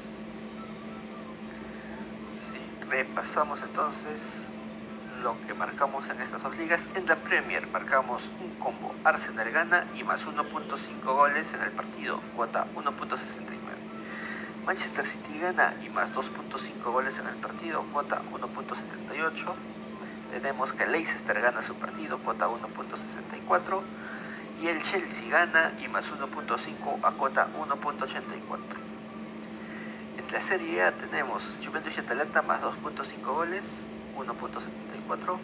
Si 2.34 2.86
repasamos 2.90 3.62
entonces 3.62 4.50
lo 5.22 5.34
que 5.46 5.54
marcamos 5.54 6.10
en 6.10 6.20
estas 6.20 6.42
dos 6.42 6.56
ligas. 6.58 6.90
En 6.94 7.06
la 7.06 7.16
Premier 7.16 7.66
marcamos 7.68 8.30
un 8.40 8.50
combo 8.56 8.94
Arsenal 9.04 9.50
gana 9.50 9.86
y 9.94 10.04
más 10.04 10.26
1.5 10.26 11.02
goles 11.02 11.54
en 11.54 11.62
el 11.62 11.70
partido, 11.72 12.20
cuota 12.36 12.66
1.69. 12.74 13.56
Manchester 14.66 15.04
City 15.04 15.38
gana 15.38 15.74
y 15.82 15.88
más 15.88 16.12
2.5 16.12 16.92
goles 16.92 17.18
en 17.20 17.26
el 17.26 17.36
partido, 17.36 17.86
cuota 17.90 18.22
1.78. 18.32 19.85
Tenemos 20.30 20.72
que 20.72 20.86
Leicester 20.86 21.40
gana 21.40 21.62
su 21.62 21.74
partido, 21.74 22.18
cuota 22.18 22.48
1.64. 22.48 23.82
Y 24.62 24.68
el 24.68 24.80
Chelsea 24.80 25.28
gana 25.28 25.72
y 25.84 25.88
más 25.88 26.12
1.5 26.12 26.98
a 27.02 27.12
cuota 27.12 27.48
1.84. 27.58 28.86
En 30.18 30.32
la 30.32 30.40
Serie 30.40 30.82
A 30.82 30.92
tenemos 30.92 31.58
Juventus 31.64 31.96
y 31.96 32.00
Atalanta 32.00 32.42
más 32.42 32.62
2.5 32.62 33.22
goles, 33.22 33.86
1.74. 34.16 35.38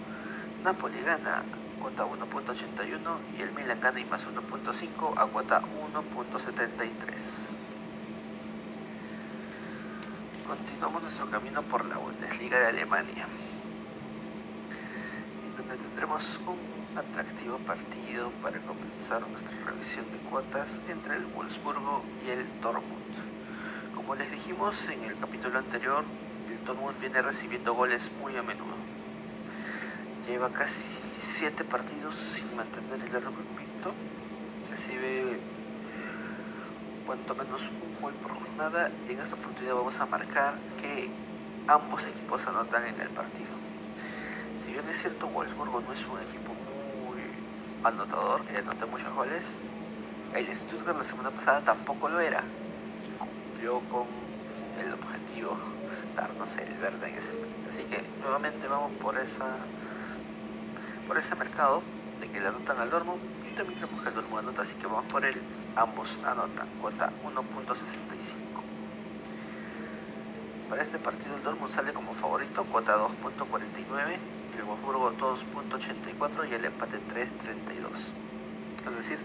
Napoli 0.64 1.00
gana 1.02 1.42
cuota 1.80 2.04
1.81 2.04 3.18
y 3.36 3.42
el 3.42 3.52
Milan 3.52 3.80
gana 3.80 4.00
y 4.00 4.04
más 4.04 4.26
1.5 4.26 5.14
a 5.16 5.26
cuota 5.26 5.62
1.73. 5.62 7.58
Continuamos 10.46 11.02
nuestro 11.02 11.30
camino 11.30 11.62
por 11.62 11.84
la 11.84 11.98
Bundesliga 11.98 12.58
de 12.58 12.66
Alemania, 12.66 13.26
tendremos 15.76 16.40
un 16.46 16.98
atractivo 16.98 17.56
partido 17.58 18.30
para 18.42 18.58
comenzar 18.60 19.22
nuestra 19.30 19.64
revisión 19.64 20.04
de 20.10 20.18
cuotas 20.30 20.82
entre 20.88 21.16
el 21.16 21.26
Wolfsburgo 21.26 22.02
y 22.26 22.30
el 22.30 22.46
Dortmund. 22.60 23.14
Como 23.94 24.14
les 24.14 24.30
dijimos 24.30 24.88
en 24.88 25.02
el 25.04 25.18
capítulo 25.18 25.58
anterior, 25.58 26.04
el 26.48 26.64
Dortmund 26.64 26.98
viene 27.00 27.22
recibiendo 27.22 27.74
goles 27.74 28.10
muy 28.20 28.36
a 28.36 28.42
menudo. 28.42 28.74
Lleva 30.26 30.50
casi 30.50 31.08
7 31.10 31.64
partidos 31.64 32.14
sin 32.14 32.54
mantener 32.56 33.00
el 33.08 33.16
arco 33.16 33.30
invicto. 33.30 33.94
Recibe 34.70 35.40
cuanto 37.06 37.34
menos 37.34 37.70
un 37.80 38.02
gol 38.02 38.12
por 38.14 38.32
jornada 38.32 38.90
y 39.08 39.12
en 39.12 39.20
esta 39.20 39.36
oportunidad 39.36 39.74
vamos 39.74 39.98
a 40.00 40.06
marcar 40.06 40.54
que 40.80 41.10
ambos 41.66 42.06
equipos 42.06 42.46
anotan 42.46 42.86
en 42.86 43.00
el 43.00 43.08
partido. 43.10 43.71
Si 44.62 44.70
bien 44.70 44.88
es 44.88 44.96
cierto, 44.96 45.26
Wolfsburgo 45.26 45.80
no 45.80 45.92
es 45.92 46.08
un 46.08 46.20
equipo 46.20 46.54
muy 46.54 47.20
anotador, 47.82 48.44
que 48.44 48.58
anota 48.58 48.86
muchos 48.86 49.12
goles, 49.12 49.60
el 50.36 50.46
Stuttgart 50.54 50.96
la 50.96 51.02
semana 51.02 51.32
pasada 51.32 51.64
tampoco 51.64 52.08
lo 52.08 52.20
era 52.20 52.44
y 53.02 53.10
cumplió 53.18 53.80
con 53.88 54.06
el 54.78 54.92
objetivo 54.92 55.58
darnos 56.14 56.56
el 56.58 56.78
verde 56.78 57.08
en 57.08 57.18
ese 57.18 57.32
así 57.66 57.82
que 57.86 58.08
nuevamente 58.20 58.68
vamos 58.68 58.92
por 59.00 59.18
esa 59.18 59.66
por 61.08 61.18
ese 61.18 61.34
mercado 61.34 61.82
de 62.20 62.28
que 62.28 62.40
le 62.40 62.46
anotan 62.46 62.78
al 62.78 62.88
Dortmund 62.88 63.20
y 63.44 63.50
también 63.56 63.80
creemos 63.80 64.00
que 64.04 64.10
el 64.10 64.14
Dortmund 64.14 64.44
anota 64.44 64.62
así 64.62 64.76
que 64.76 64.86
vamos 64.86 65.06
por 65.06 65.24
él. 65.24 65.42
Ambos 65.74 66.20
anotan 66.22 66.68
cuota 66.78 67.12
1.65 67.24 68.62
para 70.68 70.82
este 70.82 71.00
partido 71.00 71.34
el 71.36 71.42
Dortmund 71.42 71.72
sale 71.72 71.92
como 71.92 72.14
favorito 72.14 72.64
cuota 72.64 72.96
2.49 72.96 74.20
el 74.58 74.64
Wolfsburgo 74.64 75.12
2.84 75.12 76.50
y 76.50 76.54
el 76.54 76.64
empate 76.64 76.98
3.32 77.14 78.12
es 78.88 78.96
decir 78.96 79.18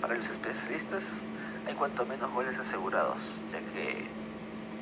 para 0.00 0.14
los 0.14 0.30
especialistas 0.30 1.26
hay 1.66 1.74
cuanto 1.74 2.06
menos 2.06 2.30
goles 2.32 2.58
asegurados 2.58 3.44
ya 3.50 3.60
que 3.72 4.20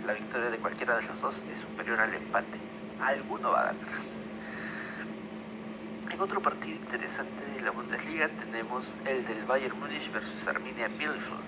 la 0.06 0.14
victoria 0.14 0.50
de 0.50 0.58
cualquiera 0.58 0.96
de 0.96 1.02
los 1.06 1.20
dos 1.20 1.44
es 1.52 1.60
superior 1.60 2.00
al 2.00 2.14
empate. 2.14 2.58
Alguno 3.00 3.50
va 3.50 3.60
a 3.60 3.64
ganar. 3.66 3.88
En 6.10 6.20
otro 6.20 6.40
partido 6.40 6.76
interesante 6.76 7.44
de 7.44 7.60
la 7.60 7.70
Bundesliga 7.70 8.28
tenemos 8.28 8.96
el 9.06 9.24
del 9.26 9.44
Bayern 9.44 9.78
Múnich 9.78 10.10
versus 10.10 10.48
Arminia 10.48 10.88
Bielefeld. 10.88 11.42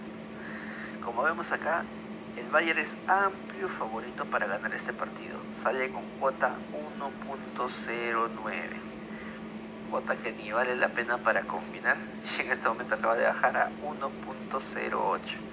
Como 1.02 1.22
vemos 1.22 1.50
acá, 1.52 1.84
el 2.40 2.48
Bayern 2.48 2.78
es 2.78 2.96
amplio 3.06 3.68
favorito 3.68 4.24
para 4.24 4.46
ganar 4.46 4.72
este 4.72 4.92
partido. 4.92 5.38
Sale 5.62 5.90
con 5.90 6.02
cuota 6.18 6.56
1.09. 6.72 8.40
Cuota 9.90 10.16
que 10.16 10.32
ni 10.32 10.50
vale 10.50 10.74
la 10.76 10.88
pena 10.88 11.18
para 11.18 11.42
combinar. 11.42 11.98
Y 12.38 12.42
en 12.42 12.50
este 12.50 12.68
momento 12.68 12.94
acaba 12.94 13.16
de 13.16 13.24
bajar 13.24 13.56
a 13.56 13.70
1.08. 13.82 15.50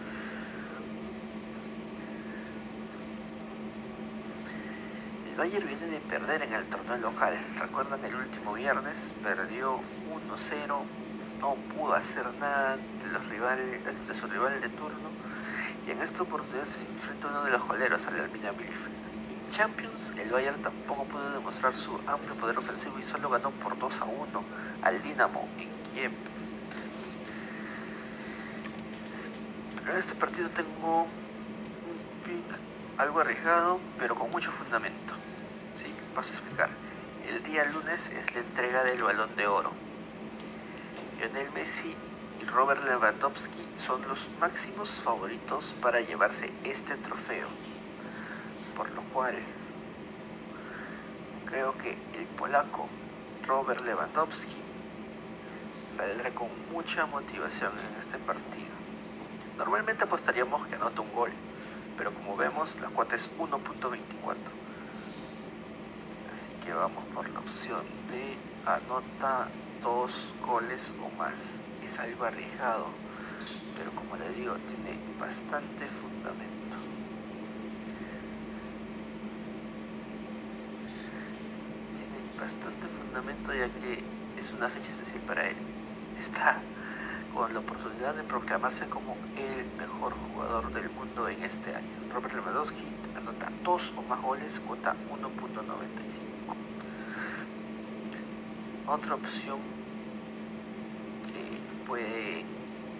Bayern 5.37 5.67
viene 5.67 5.85
de 5.85 5.99
perder 5.99 6.41
en 6.41 6.53
el 6.53 6.65
torneo 6.65 6.97
local. 6.97 7.37
Recuerdan 7.59 8.03
el 8.05 8.15
último 8.15 8.53
viernes, 8.53 9.13
perdió 9.21 9.75
1-0, 9.75 9.81
no 11.41 11.55
pudo 11.75 11.93
hacer 11.93 12.25
nada 12.39 12.77
de 12.77 13.07
los 13.11 13.29
rivales, 13.29 14.07
de 14.07 14.13
su 14.15 14.25
rival 14.25 14.59
de 14.59 14.69
turno. 14.69 15.26
Y 15.87 15.91
en 15.91 16.01
esta 16.01 16.23
oportunidad 16.23 16.65
se 16.65 16.85
enfrenta 16.85 17.29
uno 17.29 17.43
de 17.45 17.51
los 17.51 17.65
goleros 17.65 18.05
al 18.07 18.19
Arminia 18.19 18.51
Bielefeld. 18.51 19.07
En 19.31 19.49
Champions, 19.49 20.13
el 20.17 20.29
Bayern 20.29 20.61
tampoco 20.61 21.05
pudo 21.05 21.31
demostrar 21.31 21.73
su 21.73 21.97
amplio 22.05 22.35
poder 22.35 22.57
ofensivo 22.57 22.99
y 22.99 23.03
solo 23.03 23.29
ganó 23.29 23.51
por 23.51 23.79
2 23.79 24.01
a 24.01 24.03
1 24.03 24.43
al 24.81 25.01
Dinamo 25.01 25.47
en 25.57 25.69
Kiev. 25.93 26.11
Pero 29.77 29.93
en 29.93 29.97
este 29.97 30.15
partido 30.15 30.49
tengo 30.49 31.03
un 31.03 32.23
pick 32.25 32.59
algo 32.97 33.21
arriesgado, 33.21 33.79
pero 33.97 34.15
con 34.15 34.29
mucho 34.29 34.51
fundamento. 34.51 35.13
¿Sí? 35.73 35.87
Paso 36.13 36.33
a 36.33 36.35
explicar. 36.35 36.69
El 37.29 37.41
día 37.43 37.63
lunes 37.63 38.09
es 38.09 38.33
la 38.35 38.41
entrega 38.41 38.83
del 38.83 39.03
balón 39.03 39.33
de 39.37 39.47
oro. 39.47 39.71
Lionel 41.17 41.49
Messi 41.51 41.95
y 42.41 42.45
Robert 42.45 42.83
Lewandowski 42.83 43.65
son 43.75 44.07
los 44.07 44.27
máximos 44.39 44.89
favoritos 44.89 45.75
para 45.81 46.01
llevarse 46.01 46.51
este 46.63 46.95
trofeo. 46.97 47.47
Por 48.75 48.89
lo 48.91 49.01
cual, 49.13 49.35
creo 51.45 51.77
que 51.77 51.97
el 52.15 52.25
polaco 52.37 52.87
Robert 53.47 53.81
Lewandowski 53.81 54.57
saldrá 55.85 56.31
con 56.31 56.49
mucha 56.71 57.05
motivación 57.05 57.71
en 57.77 57.99
este 57.99 58.17
partido. 58.19 58.75
Normalmente 59.57 60.03
apostaríamos 60.03 60.67
que 60.67 60.75
anota 60.75 61.01
un 61.01 61.13
gol, 61.13 61.31
pero 61.97 62.13
como 62.13 62.35
vemos 62.37 62.79
la 62.79 62.89
cuota 62.89 63.15
es 63.15 63.29
1.24 63.37 64.57
así 66.37 66.51
que 66.63 66.71
vamos 66.71 67.03
por 67.15 67.27
la 67.29 67.39
opción 67.39 67.81
de 68.11 68.37
anota 68.63 69.47
dos 69.83 70.33
goles 70.45 70.93
o 71.03 71.09
más 71.17 71.61
es 71.81 71.99
algo 71.99 72.25
arriesgado 72.25 72.87
pero 73.77 73.91
como 73.93 74.15
le 74.17 74.29
digo 74.33 74.55
tiene 74.55 74.97
bastante 75.19 75.85
fundamento 75.87 76.77
tiene 81.97 82.19
bastante 82.39 82.87
fundamento 82.87 83.53
ya 83.53 83.69
que 83.79 84.03
es 84.37 84.53
una 84.53 84.69
fecha 84.69 84.89
especial 84.91 85.21
para 85.21 85.47
él 85.47 85.57
está 86.17 86.61
con 87.35 87.53
la 87.53 87.59
oportunidad 87.59 88.15
de 88.15 88.23
proclamarse 88.23 88.87
como 88.87 89.15
el 89.35 89.69
mejor 89.77 90.13
jugador 90.13 90.73
del 90.73 90.89
mundo 90.89 91.27
en 91.29 91.43
este 91.43 91.75
año. 91.75 91.85
Robert 92.09 92.33
Lewandowski 92.33 92.83
anota 93.15 93.51
dos 93.63 93.93
o 93.95 94.01
más 94.03 94.21
goles, 94.21 94.59
cuota 94.59 94.95
1.95. 95.09 96.66
Otra 98.87 99.15
opción 99.15 99.59
puede 101.85 102.45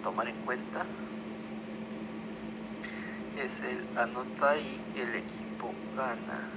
tomar 0.02 0.28
en 0.28 0.36
cuenta 0.44 0.86
es 3.36 3.62
el 3.62 3.86
anota 3.96 4.58
y 4.58 4.80
el 4.96 5.14
equipo 5.14 5.74
gana. 5.96 6.50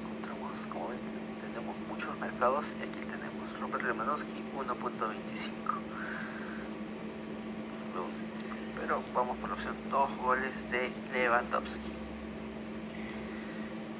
Encontramos 0.00 0.66
como 0.66 0.88
ven 0.88 1.00
tenemos 1.40 1.76
muchos 1.88 2.20
mercados 2.20 2.76
y 2.80 2.84
aquí 2.84 3.00
tenemos 3.10 3.58
Robert 3.58 3.82
Lewandowski 3.82 4.44
1.25 4.54 5.82
pero 8.76 9.02
vamos 9.12 9.36
por 9.38 9.48
la 9.48 9.54
opción 9.54 9.76
dos 9.90 10.16
goles 10.18 10.68
de 10.70 10.92
Lewandowski 11.12 12.01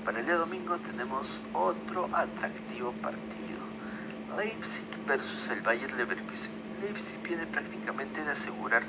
para 0.04 0.20
el 0.20 0.26
día 0.26 0.36
domingo 0.36 0.76
tenemos 0.78 1.42
otro 1.52 2.08
atractivo 2.12 2.92
partido 3.02 3.60
Leipzig 4.36 4.86
versus 5.06 5.48
el 5.48 5.60
Bayern 5.60 5.96
Leverkusen 5.96 6.62
Leipzig 6.82 7.22
viene 7.22 7.46
prácticamente 7.46 8.24
de 8.24 8.32
asegurar 8.32 8.82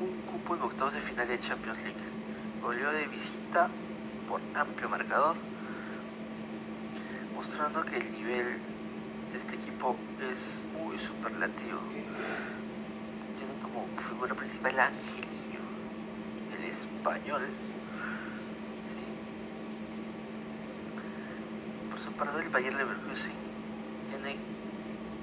un 0.00 0.20
cupo 0.30 0.54
en 0.54 0.62
octavos 0.62 0.92
de 0.92 1.00
final 1.00 1.26
de 1.26 1.38
Champions 1.38 1.78
League. 1.78 1.96
Goleó 2.62 2.92
de 2.92 3.06
visita 3.06 3.68
por 4.28 4.40
amplio 4.54 4.88
marcador, 4.88 5.36
mostrando 7.34 7.84
que 7.84 7.96
el 7.96 8.10
nivel 8.12 8.58
de 9.32 9.38
este 9.38 9.56
equipo 9.56 9.96
es 10.30 10.62
muy 10.78 10.98
superlativo. 10.98 11.78
Tienen 13.36 13.58
como 13.60 13.86
figura 14.08 14.34
principal 14.34 14.78
a 14.78 14.86
Angelillo, 14.88 15.60
el 16.58 16.64
español. 16.64 17.48
Por 21.98 22.04
su 22.04 22.12
parte, 22.12 22.68
el 22.68 22.76
Leverkusen 22.76 23.32
tiene 24.08 24.36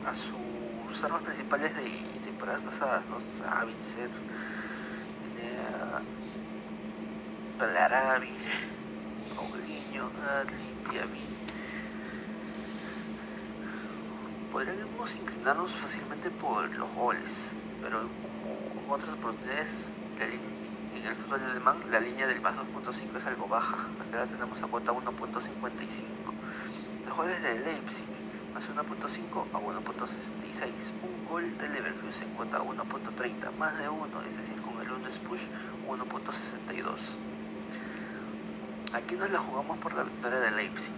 a 0.05 0.13
sus 0.13 1.03
armas 1.05 1.21
principales 1.21 1.73
de 1.73 1.89
temporadas 2.21 2.61
pasadas, 2.63 3.07
¿no? 3.07 3.17
Savitzer, 3.17 4.09
Pelarabi, 7.57 8.27
Paulinho, 9.37 10.11
Adli, 10.27 10.75
Diaby. 10.91 11.21
Podríamos 14.51 15.15
inclinarnos 15.15 15.71
fácilmente 15.71 16.29
por 16.29 16.75
los 16.75 16.93
goles, 16.93 17.55
pero 17.81 18.01
como 18.75 18.93
otras 18.95 19.13
oportunidades 19.13 19.93
en 20.19 21.05
el 21.05 21.15
fútbol 21.15 21.41
alemán 21.41 21.77
la 21.89 22.01
línea 22.01 22.27
del 22.27 22.41
más 22.41 22.53
2.5 22.57 23.15
es 23.15 23.25
algo 23.27 23.47
baja. 23.47 23.77
Acá 24.09 24.27
tenemos 24.27 24.61
a 24.61 24.67
cuota 24.67 24.91
1.55. 24.91 26.34
Goles 27.15 27.41
de 27.41 27.59
Leipzig 27.59 28.05
más 28.53 28.69
1.5 28.69 29.45
a 29.53 29.59
1.66. 29.59 30.91
Un 31.03 31.25
gol 31.29 31.57
de 31.57 31.69
Leverkusen 31.69 32.29
cuota 32.35 32.59
1.30, 32.59 33.51
más 33.57 33.77
de 33.79 33.87
1, 33.87 34.21
es 34.27 34.37
decir, 34.37 34.55
con 34.61 34.81
el 34.81 34.91
1 34.91 35.09
push 35.27 35.41
1.62. 35.87 37.17
Aquí 38.93 39.15
nos 39.15 39.29
la 39.31 39.39
jugamos 39.39 39.77
por 39.79 39.93
la 39.93 40.03
victoria 40.03 40.39
de 40.39 40.51
Leipzig. 40.51 40.93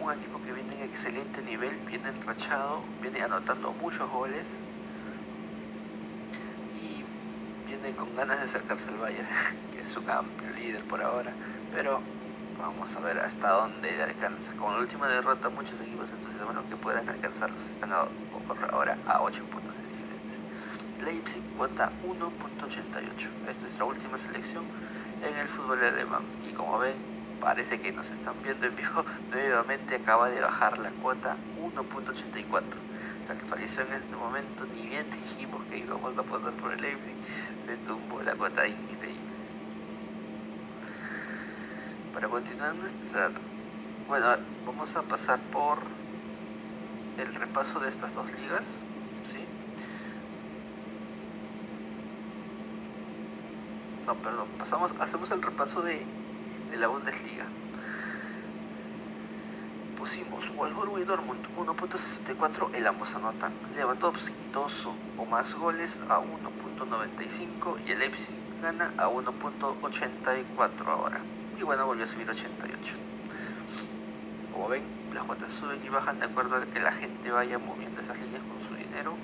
Un 0.00 0.12
equipo 0.12 0.42
que 0.42 0.52
viene 0.52 0.74
en 0.76 0.82
excelente 0.82 1.42
nivel, 1.42 1.76
viene 1.86 2.08
enrachado, 2.08 2.80
viene 3.02 3.20
anotando 3.22 3.72
muchos 3.72 4.10
goles 4.10 4.62
y 6.82 7.66
viene 7.66 7.96
con 7.96 8.14
ganas 8.16 8.38
de 8.38 8.44
acercarse 8.44 8.88
al 8.88 8.98
Bayern, 8.98 9.28
que 9.72 9.80
es 9.80 9.96
un 9.96 10.08
amplio 10.08 10.50
líder 10.50 10.82
por 10.84 11.02
ahora. 11.02 11.32
Pero 11.72 12.00
vamos 12.58 12.94
a 12.96 13.00
ver 13.00 13.18
hasta 13.18 13.50
dónde 13.50 14.02
alcanza. 14.02 14.54
Con 14.56 14.72
la 14.72 14.80
última 14.80 15.08
derrota, 15.08 15.48
muchos 15.48 15.80
equipos 15.80 16.12
bueno 16.44 16.68
que 16.68 16.76
puedan 16.76 17.08
alcanzarlos 17.08 17.68
están 17.68 17.92
ahora 17.92 18.98
a 19.06 19.20
8 19.22 19.44
puntos 19.44 19.74
de 19.76 19.82
diferencia. 19.88 20.40
Leipzig 21.04 21.42
cuota 21.56 21.92
1.88. 22.06 23.28
Esta 23.40 23.50
es 23.50 23.60
nuestra 23.60 23.84
última 23.84 24.18
selección 24.18 24.64
en 25.22 25.36
el 25.36 25.48
fútbol 25.48 25.84
alemán. 25.84 26.22
Y 26.48 26.52
como 26.52 26.78
ven, 26.78 26.96
parece 27.40 27.78
que 27.78 27.92
nos 27.92 28.10
están 28.10 28.34
viendo 28.42 28.66
en 28.66 28.76
vivo. 28.76 29.04
Nuevamente 29.30 29.96
acaba 29.96 30.30
de 30.30 30.40
bajar 30.40 30.78
la 30.78 30.90
cuota 30.90 31.36
1.84. 31.60 32.62
Se 33.20 33.32
actualizó 33.32 33.82
en 33.82 33.92
este 33.92 34.16
momento, 34.16 34.64
ni 34.74 34.88
bien 34.88 35.08
dijimos 35.10 35.64
que 35.66 35.78
íbamos 35.78 36.16
a 36.16 36.22
pasar 36.22 36.52
por 36.54 36.72
el 36.72 36.80
Leipzig, 36.80 37.16
se 37.64 37.76
tumbó 37.78 38.22
la 38.22 38.34
cuota 38.34 38.66
increíble. 38.66 39.27
Para 42.18 42.30
continuar 42.30 42.74
nuestra... 42.74 43.30
Bueno, 44.08 44.26
vamos 44.66 44.96
a 44.96 45.02
pasar 45.02 45.38
por 45.52 45.78
el 47.16 47.32
repaso 47.32 47.78
de 47.78 47.88
estas 47.88 48.12
dos 48.12 48.26
ligas, 48.32 48.84
¿sí? 49.22 49.38
no, 54.04 54.14
perdón, 54.16 54.48
pasamos, 54.58 54.92
hacemos 54.98 55.30
el 55.30 55.40
repaso 55.40 55.80
de, 55.82 56.04
la 56.76 56.88
Bundesliga. 56.88 57.46
Pusimos 59.96 60.52
Wolfsburg 60.56 60.98
y 60.98 61.04
Dortmund 61.04 61.46
1.64, 61.56 62.70
el 62.74 62.86
ambos 62.88 63.14
anotan. 63.14 63.52
Lewandowski 63.76 64.34
2 64.52 64.88
o 65.18 65.26
más 65.26 65.54
goles 65.54 66.00
a 66.08 66.18
1.95 66.18 67.78
y 67.86 67.92
el 67.92 68.00
Leipzig 68.00 68.34
gana 68.60 68.92
a 68.96 69.06
1.84 69.06 70.88
ahora. 70.88 71.22
Y 71.58 71.64
bueno, 71.64 71.86
volvió 71.86 72.04
a 72.04 72.06
subir 72.06 72.30
88. 72.30 72.94
Como 74.52 74.68
ven, 74.68 74.84
las 75.12 75.24
cuotas 75.24 75.52
suben 75.52 75.84
y 75.84 75.88
bajan 75.88 76.20
de 76.20 76.26
acuerdo 76.26 76.56
a 76.56 76.64
que 76.66 76.78
la 76.78 76.92
gente 76.92 77.32
vaya 77.32 77.58
moviendo 77.58 78.00
esas 78.00 78.20
líneas 78.20 78.42
con 78.44 78.60
su 78.60 78.76
dinero. 78.76 79.16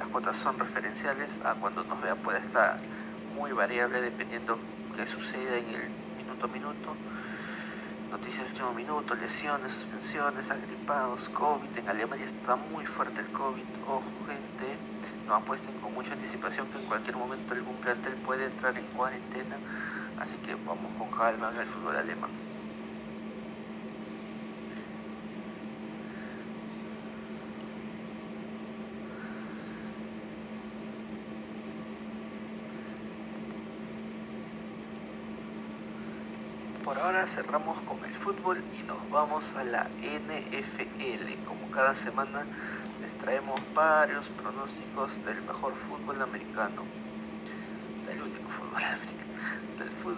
Las 0.00 0.08
cuotas 0.08 0.36
son 0.36 0.58
referenciales 0.58 1.40
a 1.44 1.54
cuando 1.54 1.84
nos 1.84 2.02
vea 2.02 2.16
pueda 2.16 2.38
estar 2.38 2.80
muy 3.36 3.52
variable 3.52 4.00
dependiendo 4.00 4.58
qué 4.96 5.06
suceda 5.06 5.56
en 5.56 5.68
el 5.74 5.90
minuto 6.16 6.46
a 6.46 6.48
minuto. 6.48 6.96
Noticias 8.10 8.42
del 8.42 8.52
último 8.52 8.72
minuto, 8.72 9.14
lesiones, 9.14 9.72
suspensiones, 9.72 10.50
agripados, 10.50 11.28
COVID. 11.28 11.78
En 11.78 11.88
Alemania 11.88 12.24
está 12.24 12.56
muy 12.56 12.84
fuerte 12.84 13.20
el 13.20 13.28
COVID. 13.28 13.64
Ojo, 13.86 14.02
gente, 14.26 14.76
no 15.28 15.34
apuesten 15.34 15.78
con 15.78 15.94
mucha 15.94 16.14
anticipación 16.14 16.66
que 16.68 16.78
en 16.78 16.86
cualquier 16.86 17.16
momento 17.16 17.54
algún 17.54 17.76
plantel 17.76 18.14
puede 18.14 18.46
entrar 18.46 18.76
en 18.76 18.86
cuarentena. 18.86 19.56
Así 20.18 20.36
que 20.38 20.54
vamos 20.54 20.92
con 20.98 21.10
calma 21.10 21.50
en 21.54 21.60
el 21.60 21.66
fútbol 21.66 21.96
alemán. 21.96 22.30
por 36.86 37.00
ahora 37.00 37.26
cerramos 37.26 37.80
con 37.80 37.98
el 38.04 38.14
fútbol 38.14 38.62
y 38.72 38.86
nos 38.86 39.10
vamos 39.10 39.52
a 39.56 39.64
la 39.64 39.90
NFL. 40.02 41.44
Como 41.44 41.68
cada 41.72 41.96
semana 41.96 42.46
les 43.02 43.16
traemos 43.16 43.60
varios 43.74 44.28
pronósticos 44.28 45.24
del 45.24 45.42
mejor 45.42 45.74
fútbol 45.74 46.22
americano. 46.22 46.84
Del 48.06 48.22
único 48.22 48.48
fútbol 48.48 48.84
americano. 48.94 49.15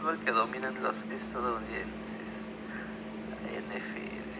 Fútbol 0.08 0.24
que 0.24 0.32
dominan 0.32 0.82
los 0.82 1.04
estadounidenses. 1.10 2.54
NFL. 3.44 4.38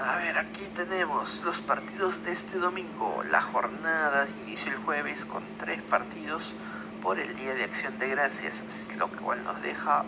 A 0.00 0.16
ver, 0.16 0.38
aquí 0.38 0.64
tenemos 0.74 1.44
los 1.44 1.60
partidos 1.60 2.24
de 2.24 2.32
este 2.32 2.58
domingo. 2.58 3.22
La 3.30 3.40
jornada 3.40 4.26
inició 4.44 4.72
el 4.72 4.78
jueves 4.78 5.24
con 5.26 5.44
tres 5.58 5.80
partidos 5.82 6.54
por 7.00 7.20
el 7.20 7.32
Día 7.36 7.54
de 7.54 7.62
Acción 7.62 7.96
de 7.98 8.08
Gracias, 8.08 8.96
lo 8.98 9.06
cual 9.06 9.44
nos 9.44 9.62
deja 9.62 10.04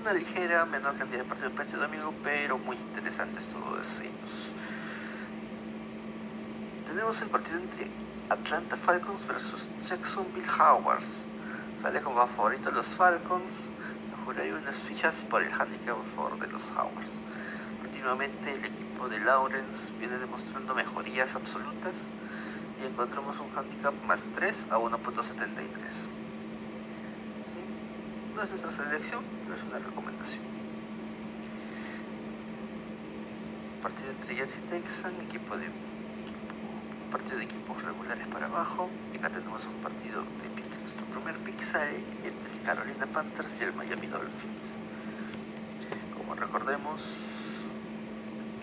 una 0.00 0.12
ligera 0.14 0.64
menor 0.64 0.96
cantidad 0.96 1.18
de 1.18 1.24
partidos 1.24 1.52
para 1.52 1.64
este 1.64 1.76
domingo, 1.76 2.14
pero 2.22 2.58
muy 2.58 2.76
interesantes 2.76 3.46
todos 3.48 4.00
ellos. 4.00 4.52
Tenemos 6.86 7.20
el 7.20 7.28
partido 7.28 7.58
entre 7.58 7.86
Atlanta 8.30 8.76
Falcons 8.76 9.26
versus 9.26 9.68
Jacksonville 9.82 10.46
Jaguars. 10.46 11.28
Sale 11.80 12.00
como 12.00 12.26
favorito 12.26 12.70
los 12.70 12.86
Falcons. 12.86 13.70
Juraré 14.24 14.54
unas 14.54 14.76
fichas 14.76 15.24
por 15.28 15.42
el 15.42 15.52
handicap 15.52 15.98
a 15.98 16.16
favor 16.16 16.38
de 16.38 16.46
los 16.48 16.70
Jaguars. 16.70 17.20
Últimamente 17.84 18.54
el 18.54 18.64
equipo 18.64 19.08
de 19.08 19.18
Lawrence 19.20 19.92
viene 19.98 20.18
demostrando 20.18 20.74
mejorías 20.74 21.34
absolutas 21.34 22.08
y 22.82 22.86
encontramos 22.86 23.38
un 23.38 23.50
handicap 23.56 23.94
más 24.06 24.28
3 24.34 24.68
a 24.70 24.78
1.73. 24.78 26.29
No 28.40 28.44
es 28.46 28.52
nuestra 28.52 28.72
selección, 28.72 29.22
pero 29.44 29.54
es 29.54 29.62
una 29.64 29.78
recomendación. 29.78 30.42
Partido 33.82 34.10
entre 34.12 34.34
Jets 34.34 34.56
y 34.56 34.60
Texan, 34.62 35.12
equipo 35.20 35.58
de 35.58 35.66
equipo 35.66 36.56
partido 37.10 37.36
de 37.36 37.44
equipos 37.44 37.82
regulares 37.82 38.26
para 38.28 38.46
abajo. 38.46 38.88
Acá 39.18 39.28
tenemos 39.28 39.66
un 39.66 39.74
partido 39.82 40.22
de 40.40 40.48
pick. 40.56 40.80
Nuestro 40.80 41.04
primer 41.08 41.36
pick 41.40 41.60
sale 41.60 42.02
entre 42.24 42.58
Carolina 42.64 43.06
Panthers 43.12 43.60
y 43.60 43.64
el 43.64 43.74
Miami 43.74 44.06
Dolphins. 44.06 44.64
Como 46.16 46.34
recordemos, 46.34 47.02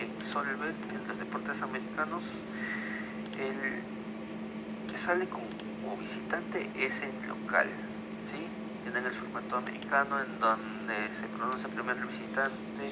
en 0.00 0.20
Solvet, 0.20 0.74
en 0.92 1.06
los 1.06 1.18
deportes 1.20 1.62
americanos, 1.62 2.24
el 3.38 3.84
que 4.90 4.98
sale 4.98 5.28
como 5.28 5.96
visitante 6.00 6.68
es 6.74 7.00
el 7.00 7.28
local. 7.28 7.70
¿sí? 8.24 8.57
Tienen 8.82 9.04
el 9.04 9.12
formato 9.12 9.56
americano 9.56 10.20
en 10.20 10.38
donde 10.38 11.10
se 11.20 11.26
pronuncia 11.28 11.68
primero 11.68 11.98
el 11.98 12.06
visitante 12.06 12.90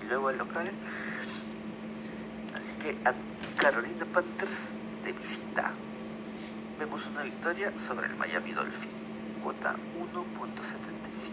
y 0.00 0.04
luego 0.06 0.30
el 0.30 0.38
local. 0.38 0.70
Así 2.54 2.74
que 2.74 2.96
a 3.04 3.14
Carolina 3.56 4.04
Panthers 4.12 4.78
de 5.04 5.12
visita. 5.12 5.72
Vemos 6.78 7.06
una 7.06 7.22
victoria 7.22 7.72
sobre 7.78 8.06
el 8.06 8.16
Miami 8.16 8.52
Dolphin. 8.52 8.90
Cuota 9.42 9.76
1.75. 9.94 11.30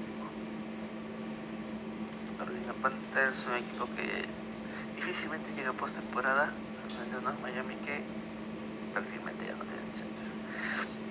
Carolina 2.37 2.73
Panthers 2.73 3.47
un 3.47 3.53
equipo 3.55 3.87
que 3.95 4.27
difícilmente 4.95 5.51
llega 5.53 5.73
postemporada. 5.73 6.53
Solamente 6.75 7.17
unos 7.17 7.41
Miami 7.41 7.75
que 7.77 8.03
prácticamente 8.93 9.45
ya 9.45 9.55
no 9.55 9.65
tienen 9.65 9.91
chances. 9.93 11.06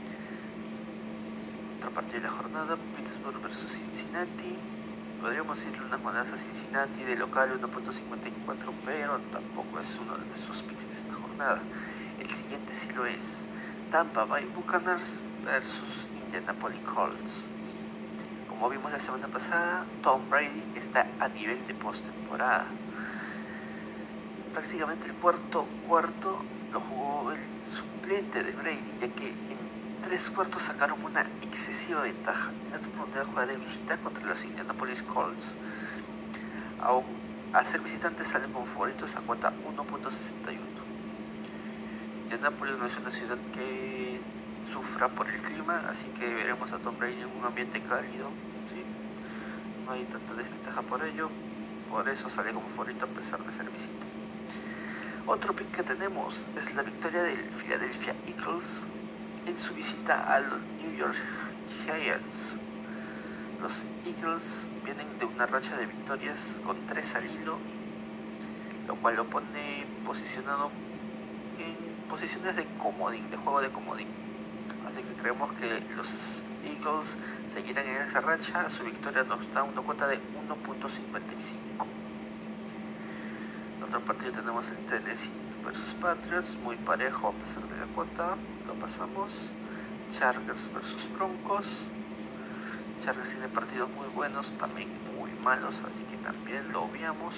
Partido 1.97 2.21
de 2.21 2.29
la 2.29 2.35
jornada, 2.35 2.77
Pittsburgh 2.95 3.41
versus 3.41 3.73
Cincinnati 3.73 4.55
podríamos 5.19 5.65
irle 5.65 5.87
unas 5.87 6.03
monedas 6.03 6.31
a 6.31 6.37
Cincinnati 6.37 7.03
de 7.05 7.17
local 7.17 7.59
1.54, 7.59 8.75
pero 8.85 9.19
tampoco 9.33 9.81
es 9.81 9.99
uno 9.99 10.15
de 10.19 10.27
nuestros 10.27 10.63
picks 10.65 10.91
de 10.91 10.95
esta 10.95 11.15
jornada. 11.15 11.65
El 12.19 12.29
siguiente 12.29 12.75
sí 12.75 12.93
lo 12.93 13.07
es. 13.07 13.47
Tampa 13.91 14.27
Bay 14.27 14.45
Buccaneers 14.55 15.25
versus 15.43 16.11
Indianapolis 16.17 16.81
Colts. 16.81 17.49
Como 18.47 18.69
vimos 18.69 18.93
la 18.93 19.01
semana 19.01 19.29
pasada, 19.29 19.87
Tom 20.03 20.29
Brady 20.29 20.65
está 20.75 21.17
a 21.19 21.31
nivel 21.31 21.67
de 21.67 21.73
postemporada. 21.77 22.67
Prácticamente 24.53 25.07
el 25.07 25.15
cuarto 25.15 25.65
cuarto 25.89 26.45
lo 26.73 26.81
jugó 26.81 27.33
el 27.33 27.41
suplente 27.67 28.43
de 28.43 28.53
Brady, 28.53 28.99
ya 29.01 29.09
que 29.09 29.29
en 29.49 29.66
tres 30.07 30.31
cuartos 30.31 30.63
sacaron 30.63 31.05
una 31.05 31.23
excesiva 31.43 32.03
ventaja 32.03 32.53
en 32.73 32.81
su 32.81 32.89
primera 32.91 33.25
jugada 33.25 33.49
de 33.49 33.57
visita 33.57 33.97
contra 33.97 34.25
los 34.25 34.45
Indianapolis 34.45 35.03
Colts. 35.03 35.57
Aún 36.81 37.05
a 37.53 37.65
ser 37.65 37.81
visitantes 37.81 38.29
salen 38.29 38.53
como 38.53 38.67
favoritos 38.67 39.11
a 39.17 39.21
cuota 39.23 39.53
1.61. 39.67 40.59
Indianapolis 42.23 42.79
no 42.79 42.87
es 42.87 42.97
una 42.99 43.11
ciudad 43.11 43.37
que 43.53 44.21
sufra 44.73 45.09
por 45.09 45.27
el 45.27 45.41
clima, 45.41 45.83
así 45.89 46.07
que 46.17 46.33
veremos 46.33 46.71
a 46.73 46.79
Tom 46.79 46.97
Brady 47.01 47.23
en 47.23 47.41
un 47.41 47.45
ambiente 47.45 47.81
cálido. 47.81 48.31
No 49.87 49.93
hay 49.93 50.05
tanta 50.05 50.35
desventaja 50.35 50.83
por 50.83 51.05
ello, 51.05 51.31
por 51.91 52.09
eso 52.09 52.31
sale 52.31 52.53
como 52.53 52.69
favorito 52.69 53.07
a 53.07 53.09
pesar 53.09 53.45
de 53.45 53.51
ser 53.51 53.69
visita. 53.71 54.07
Otro 55.27 55.53
pick 55.53 55.73
que 55.73 55.83
tenemos 55.83 56.47
es 56.57 56.73
la 56.77 56.83
victoria 56.83 57.25
del 57.25 57.43
Philadelphia 57.51 58.15
Eagles 58.29 58.87
en 59.47 59.59
su 59.59 59.75
visita 59.75 60.35
a 60.35 60.41
los 60.41 60.61
New 60.83 60.97
York 60.97 61.17
Giants. 61.85 62.59
Los 63.63 63.85
Eagles 64.05 64.73
vienen 64.85 65.19
de 65.19 65.25
una 65.25 65.47
racha 65.47 65.77
de 65.77 65.87
victorias 65.87 66.61
con 66.65 66.77
tres 66.87 67.15
al 67.15 67.25
hilo, 67.25 67.59
lo 68.87 68.97
cual 68.97 69.17
lo 69.17 69.25
pone 69.25 69.87
posicionado 70.05 70.71
en 71.59 72.09
posiciones 72.09 72.57
de 72.57 72.65
comodín, 72.83 73.31
de 73.31 73.37
juego 73.37 73.61
de 73.61 73.71
comodín. 73.71 74.09
Así 74.87 75.01
que 75.03 75.15
creemos 75.15 75.53
que 75.55 75.81
los 75.97 76.43
Eagles 76.65 77.17
seguirán 77.49 77.87
en 77.87 77.97
esa 77.97 78.21
racha. 78.21 78.69
Su 78.69 78.85
victoria 78.85 79.25
nos 79.25 79.53
da 79.53 79.63
una 79.63 79.81
cuota 79.81 80.07
de 80.07 80.17
1.55. 80.17 81.87
Otro 83.85 84.01
partido 84.01 84.33
tenemos 84.33 84.71
el 84.71 84.77
Tennessee 84.87 85.46
versus 85.67 85.95
Patriots, 85.95 86.57
muy 86.63 86.77
parejo 86.77 87.29
a 87.29 87.33
pesar 87.33 87.69
de 87.69 87.77
la 87.77 87.87
cuota, 87.87 88.37
lo 88.69 88.75
pasamos. 88.75 89.33
Chargers 90.13 90.71
versus 90.73 91.09
Broncos. 91.19 91.67
Chargers 93.01 93.31
tiene 93.31 93.49
partidos 93.49 93.91
muy 93.91 94.07
buenos, 94.15 94.53
también 94.59 94.89
muy 95.17 95.31
malos, 95.45 95.83
así 95.85 96.05
que 96.05 96.17
también 96.19 96.73
lo 96.73 96.85
obviamos. 96.85 97.35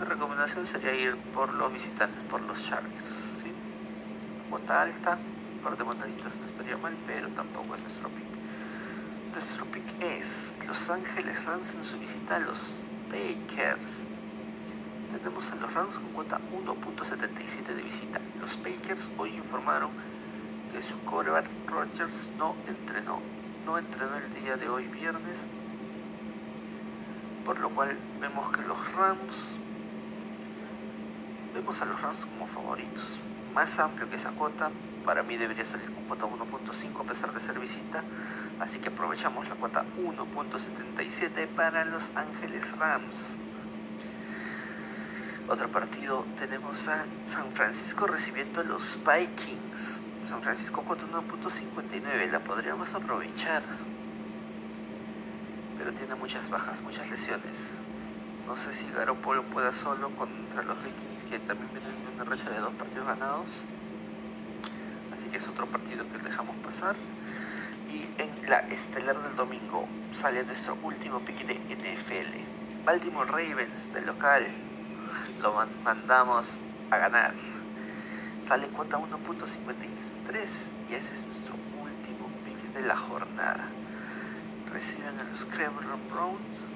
Mi 0.00 0.06
recomendación 0.06 0.66
sería 0.66 0.94
ir 0.94 1.14
por 1.34 1.52
los 1.52 1.70
visitantes, 1.72 2.22
por 2.24 2.40
los 2.40 2.58
Chargers. 2.66 3.44
Cuota 4.48 4.80
alta, 4.80 5.18
un 5.56 5.62
par 5.62 5.76
de 5.76 5.84
moneditas 5.84 6.40
no 6.40 6.46
estaría 6.46 6.78
mal, 6.78 6.96
pero 7.06 7.28
tampoco 7.28 7.74
es 7.74 7.82
nuestro 7.82 8.08
pick. 8.08 9.34
Nuestro 9.34 9.66
pick 9.66 10.02
es 10.02 10.58
Los 10.66 10.88
Ángeles 10.88 11.44
Rams 11.44 11.74
en 11.74 11.84
su 11.84 11.98
visita 11.98 12.36
a 12.36 12.40
los 12.40 12.78
Bakers 13.10 14.13
tenemos 15.24 15.50
a 15.52 15.54
los 15.54 15.72
Rams 15.72 15.98
con 15.98 16.12
cuota 16.12 16.38
1.77 16.52 17.74
de 17.74 17.82
visita. 17.82 18.20
Los 18.42 18.58
Bakers 18.58 19.10
hoy 19.16 19.30
informaron 19.30 19.88
que 20.70 20.82
su 20.82 20.94
quarterback 20.98 21.46
Rogers 21.66 22.30
no 22.36 22.54
entrenó, 22.68 23.20
no 23.64 23.78
entrenó 23.78 24.16
el 24.18 24.34
día 24.34 24.58
de 24.58 24.68
hoy 24.68 24.86
viernes, 24.88 25.50
por 27.46 27.58
lo 27.58 27.70
cual 27.70 27.96
vemos 28.20 28.54
que 28.54 28.60
los 28.64 28.92
Rams, 28.92 29.58
vemos 31.54 31.80
a 31.80 31.86
los 31.86 32.02
Rams 32.02 32.26
como 32.26 32.46
favoritos. 32.46 33.18
Más 33.54 33.78
amplio 33.78 34.10
que 34.10 34.16
esa 34.16 34.32
cuota, 34.32 34.70
para 35.06 35.22
mí 35.22 35.38
debería 35.38 35.64
salir 35.64 35.90
con 35.90 36.04
cuota 36.04 36.26
1.5 36.26 37.00
a 37.00 37.04
pesar 37.04 37.32
de 37.32 37.40
ser 37.40 37.58
visita, 37.58 38.04
así 38.60 38.78
que 38.78 38.88
aprovechamos 38.88 39.48
la 39.48 39.54
cuota 39.54 39.86
1.77 39.96 41.48
para 41.48 41.86
Los 41.86 42.12
Ángeles 42.14 42.76
Rams. 42.76 43.40
Otro 45.46 45.68
partido 45.70 46.24
tenemos 46.38 46.88
a 46.88 47.04
San 47.24 47.52
Francisco 47.52 48.06
recibiendo 48.06 48.62
a 48.62 48.64
los 48.64 48.98
Vikings. 49.04 50.00
San 50.26 50.42
Francisco 50.42 50.82
con 50.82 50.98
1.59, 50.98 52.30
la 52.30 52.40
podríamos 52.40 52.94
aprovechar. 52.94 53.62
Pero 55.76 55.92
tiene 55.92 56.14
muchas 56.14 56.48
bajas, 56.48 56.80
muchas 56.80 57.10
lesiones. 57.10 57.80
No 58.46 58.56
sé 58.56 58.72
si 58.72 58.86
Garoppolo 58.88 59.42
pueda 59.42 59.74
solo 59.74 60.08
contra 60.16 60.62
los 60.62 60.82
Vikings 60.82 61.24
que 61.24 61.38
también 61.40 61.68
vienen 61.74 61.92
de 62.06 62.14
una 62.14 62.24
racha 62.24 62.48
de 62.48 62.60
dos 62.60 62.72
partidos 62.72 63.06
ganados. 63.06 63.50
Así 65.12 65.28
que 65.28 65.36
es 65.36 65.46
otro 65.46 65.66
partido 65.66 66.06
que 66.10 66.18
dejamos 66.24 66.56
pasar. 66.56 66.96
Y 67.92 68.06
en 68.20 68.48
la 68.48 68.60
estelar 68.60 69.22
del 69.22 69.36
domingo 69.36 69.86
sale 70.10 70.42
nuestro 70.44 70.78
último 70.82 71.20
pick 71.20 71.46
de 71.46 71.54
NFL. 71.54 72.84
Baltimore 72.86 73.30
Ravens 73.30 73.92
del 73.92 74.06
local 74.06 74.46
lo 75.42 75.54
mandamos 75.84 76.60
a 76.90 76.98
ganar. 76.98 77.34
Sale 78.44 78.68
cuota 78.68 78.98
1.53 78.98 80.70
y 80.90 80.94
ese 80.94 81.14
es 81.14 81.26
nuestro 81.26 81.54
último 81.82 82.28
pick 82.44 82.74
de 82.74 82.86
la 82.86 82.96
jornada. 82.96 83.68
Reciben 84.70 85.18
a 85.18 85.24
los 85.24 85.44
Cleveland 85.46 86.12
Browns 86.12 86.72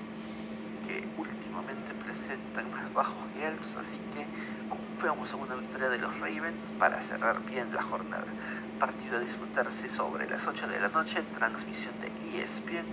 que 0.87 1.07
últimamente 1.19 1.93
presentan 1.93 2.71
más 2.71 2.93
bajos 2.95 3.23
que 3.35 3.47
altos, 3.47 3.77
así 3.77 3.99
que 4.12 4.25
confiamos 4.71 5.33
en 5.35 5.41
una 5.41 5.57
victoria 5.57 5.91
de 5.91 5.99
los 5.99 6.19
Ravens 6.21 6.73
para 6.79 7.01
cerrar 7.03 7.45
bien 7.45 7.69
la 7.75 7.83
jornada. 7.83 8.25
Partido 8.79 9.19
a 9.19 9.21
disputarse 9.21 9.88
sobre 9.88 10.29
las 10.31 10.47
8 10.47 10.69
de 10.69 10.81
la 10.81 10.88
noche, 10.88 11.23
transmisión 11.35 11.95
de 12.01 12.43
ESPN 12.43 12.87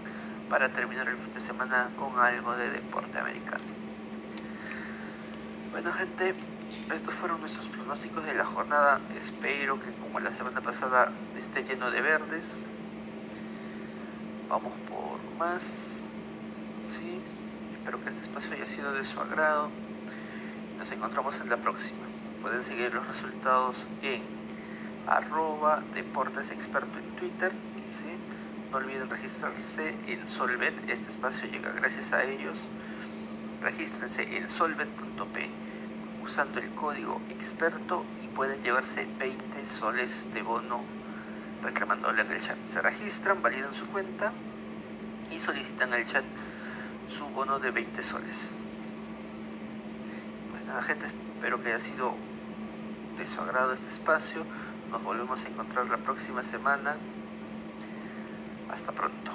para 0.50 0.70
terminar 0.70 1.08
el 1.08 1.18
fin 1.18 1.34
de 1.34 1.40
semana 1.40 1.90
con 1.98 2.20
algo 2.20 2.56
de 2.58 2.70
deporte 2.72 3.18
americano. 3.18 3.75
Bueno 5.76 5.92
gente, 5.92 6.34
estos 6.94 7.14
fueron 7.14 7.42
nuestros 7.42 7.68
pronósticos 7.68 8.24
de 8.24 8.34
la 8.34 8.46
jornada. 8.46 9.02
Espero 9.18 9.78
que 9.78 9.92
como 9.92 10.22
la 10.22 10.32
semana 10.32 10.62
pasada 10.62 11.12
esté 11.36 11.66
lleno 11.66 11.92
de 11.92 12.02
verdes. 12.02 12.64
Vamos 14.48 14.72
por 14.88 15.20
más. 15.38 16.00
Sí, 16.88 17.20
espero 17.74 18.02
que 18.02 18.10
este 18.10 18.24
espacio 18.24 18.54
haya 18.54 18.66
sido 18.66 18.94
de 18.94 19.04
su 19.04 19.20
agrado. 19.20 19.70
Nos 20.78 20.90
encontramos 20.94 21.42
en 21.42 21.50
la 21.50 21.58
próxima. 21.58 22.06
Pueden 22.42 22.64
seguir 22.64 22.94
los 22.94 23.06
resultados 23.06 23.86
en 24.02 24.24
arroba 25.08 25.84
deportes 25.94 26.52
experto 26.52 27.00
en 27.00 27.16
Twitter. 27.18 27.52
¿sí? 27.90 28.08
No 28.72 28.78
olviden 28.78 29.10
registrarse 29.10 29.94
en 30.08 30.26
Solvet. 30.26 30.90
Este 30.90 31.12
espacio 31.12 31.50
llega 31.50 31.74
gracias 31.74 32.14
a 32.14 32.24
ellos. 32.24 32.58
Regístrense 33.62 34.38
en 34.38 34.48
solvet.p 34.48 35.65
usando 36.26 36.60
el 36.60 36.70
código 36.72 37.22
experto 37.30 38.04
y 38.24 38.28
pueden 38.30 38.60
llevarse 38.64 39.08
20 39.20 39.64
soles 39.64 40.30
de 40.34 40.42
bono 40.42 40.82
reclamándole 41.62 42.24
en 42.24 42.32
el 42.32 42.40
chat. 42.40 42.58
Se 42.66 42.82
registran, 42.82 43.42
validan 43.44 43.74
su 43.76 43.86
cuenta 43.88 44.34
y 45.32 45.38
solicitan 45.38 45.94
al 45.94 46.06
chat 46.06 46.26
su 47.08 47.26
bono 47.30 47.60
de 47.60 47.70
20 47.70 48.02
soles. 48.02 48.56
Pues 50.52 50.66
nada 50.66 50.82
gente, 50.82 51.06
espero 51.36 51.62
que 51.62 51.70
haya 51.70 51.80
sido 51.80 52.16
de 53.18 53.28
su 53.28 53.40
agrado 53.42 53.74
este 53.74 53.90
espacio. 53.90 54.44
Nos 54.92 55.04
volvemos 55.04 55.46
a 55.46 55.48
encontrar 55.48 55.88
la 55.90 55.98
próxima 55.98 56.42
semana. 56.42 56.96
Hasta 58.72 58.92
pronto. 58.92 59.32